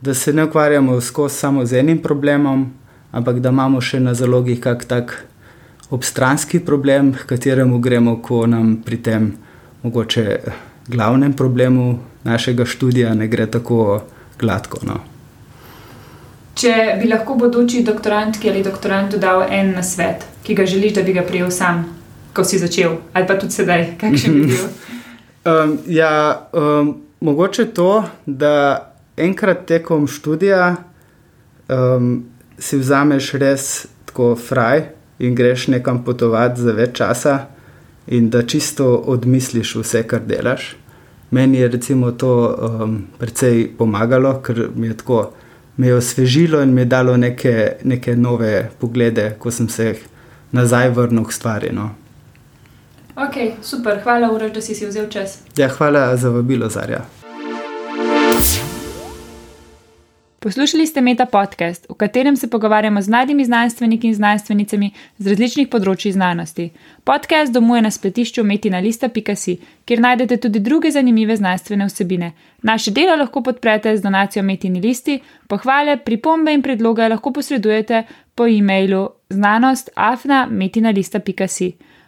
da 0.00 0.14
se 0.14 0.32
ne 0.32 0.44
ukvarjamo 0.44 1.00
samo 1.28 1.64
z 1.66 1.78
enim 1.78 1.98
problemom, 1.98 2.72
ampak 3.12 3.40
da 3.40 3.48
imamo 3.48 3.80
še 3.80 4.00
na 4.00 4.14
zalogi 4.14 4.60
kak 4.60 4.84
tak 4.84 5.26
obstranski 5.90 6.60
problem, 6.60 7.12
k 7.12 7.26
kateremu 7.26 7.78
gremo, 7.78 8.22
ko 8.22 8.46
nam 8.46 8.76
pri 8.84 8.96
tem 9.02 9.32
mogoče 9.82 10.38
glavnem 10.88 11.32
problemu 11.32 11.98
našega 12.24 12.64
študija 12.64 13.14
ne 13.14 13.28
gre 13.28 13.46
tako 13.46 14.02
gladko. 14.38 14.78
No. 14.86 15.00
Če 16.56 16.98
bi 17.00 17.08
lahko 17.08 17.34
bodoči 17.36 17.82
doktorantki 17.84 18.50
ali 18.50 18.62
doktorantu 18.64 19.18
dal 19.20 19.44
en 19.50 19.74
nasvet, 19.76 20.24
ki 20.42 20.54
ga 20.54 20.66
želiš, 20.66 20.94
da 20.96 21.02
bi 21.02 21.12
ga 21.12 21.22
prijel 21.22 21.50
sam, 21.50 21.84
ko 22.36 22.44
si 22.44 22.60
začel, 22.60 22.98
ali 23.16 23.26
pa 23.26 23.38
tudi 23.40 23.56
sedaj, 23.56 23.96
kakšen 24.00 24.36
je 24.36 24.52
bil? 24.52 24.68
Um, 25.46 25.76
ja, 25.86 26.48
um, 26.50 26.88
mogoče 27.22 27.68
to, 27.70 28.02
da 28.26 28.94
enkrat 29.16 29.60
tekom 29.66 30.08
študija 30.10 30.74
um, 31.70 32.24
si 32.58 32.80
vzameš 32.80 33.28
res 33.38 33.86
tako 34.10 34.32
fraj 34.34 34.88
in 35.22 35.36
greš 35.38 35.68
nekam 35.70 36.00
potovati 36.02 36.60
za 36.60 36.74
več 36.74 36.96
časa, 36.98 37.36
in 38.06 38.30
da 38.30 38.42
čisto 38.42 38.94
odmisliš 39.06 39.74
vse, 39.74 40.02
kar 40.02 40.26
delaš. 40.26 40.76
Meni 41.30 41.58
je 41.58 41.68
recimo 41.68 42.10
to 42.10 42.56
um, 42.58 43.06
precej 43.18 43.68
pomagalo, 43.78 44.40
ker 44.42 44.68
mi 44.74 44.86
je 44.86 44.96
tako. 44.96 45.32
Me 45.76 45.86
je 45.86 45.94
osvežilo 45.94 46.62
in 46.62 46.74
mi 46.74 46.80
je 46.80 46.84
dalo 46.84 47.16
neke, 47.16 47.76
neke 47.84 48.16
nove 48.16 48.70
poglede, 48.78 49.34
ko 49.38 49.50
sem 49.50 49.68
se 49.68 49.94
nazaj 50.52 50.90
vrnil 50.90 51.24
k 51.24 51.32
stvari. 51.32 51.72
No. 51.72 51.90
Ok, 53.16 53.34
super, 53.62 54.00
hvala, 54.02 54.32
Uroš, 54.32 54.52
da 54.52 54.60
si, 54.60 54.74
si 54.74 54.86
vzel 54.86 55.08
čas. 55.08 55.38
Ja, 55.56 55.68
hvala 55.68 56.16
za 56.16 56.30
vabilo, 56.30 56.68
Zarja. 56.68 57.00
Poslušali 60.38 60.86
ste 60.86 61.00
Meta 61.00 61.26
podcast, 61.26 61.86
v 61.90 61.94
katerem 61.94 62.36
se 62.36 62.50
pogovarjamo 62.50 63.02
z 63.02 63.08
mladimi 63.08 63.44
znanstveniki 63.44 64.06
in 64.06 64.14
znanstvenicami 64.14 64.90
z 65.18 65.28
različnih 65.28 65.68
področji 65.68 66.12
znanosti. 66.12 66.70
Podcast 67.04 67.52
domuje 67.52 67.82
na 67.82 67.90
spletišču 67.90 68.44
metinalista.si, 68.44 69.58
kjer 69.84 70.00
najdete 70.00 70.36
tudi 70.36 70.60
druge 70.60 70.90
zanimive 70.90 71.36
znanstvene 71.36 71.86
vsebine. 71.88 72.32
Naše 72.62 72.90
delo 72.90 73.16
lahko 73.16 73.42
podprete 73.42 73.96
z 73.96 74.02
donacijo 74.04 74.42
Metini 74.44 74.80
listi, 74.80 75.22
pohvale, 75.48 75.96
pripombe 75.96 76.52
in 76.52 76.62
predloge 76.62 77.08
lahko 77.08 77.30
posredujete 77.32 78.02
po 78.34 78.46
e-mailu 78.46 79.08
znanostafna.metinalista.si. 79.30 81.95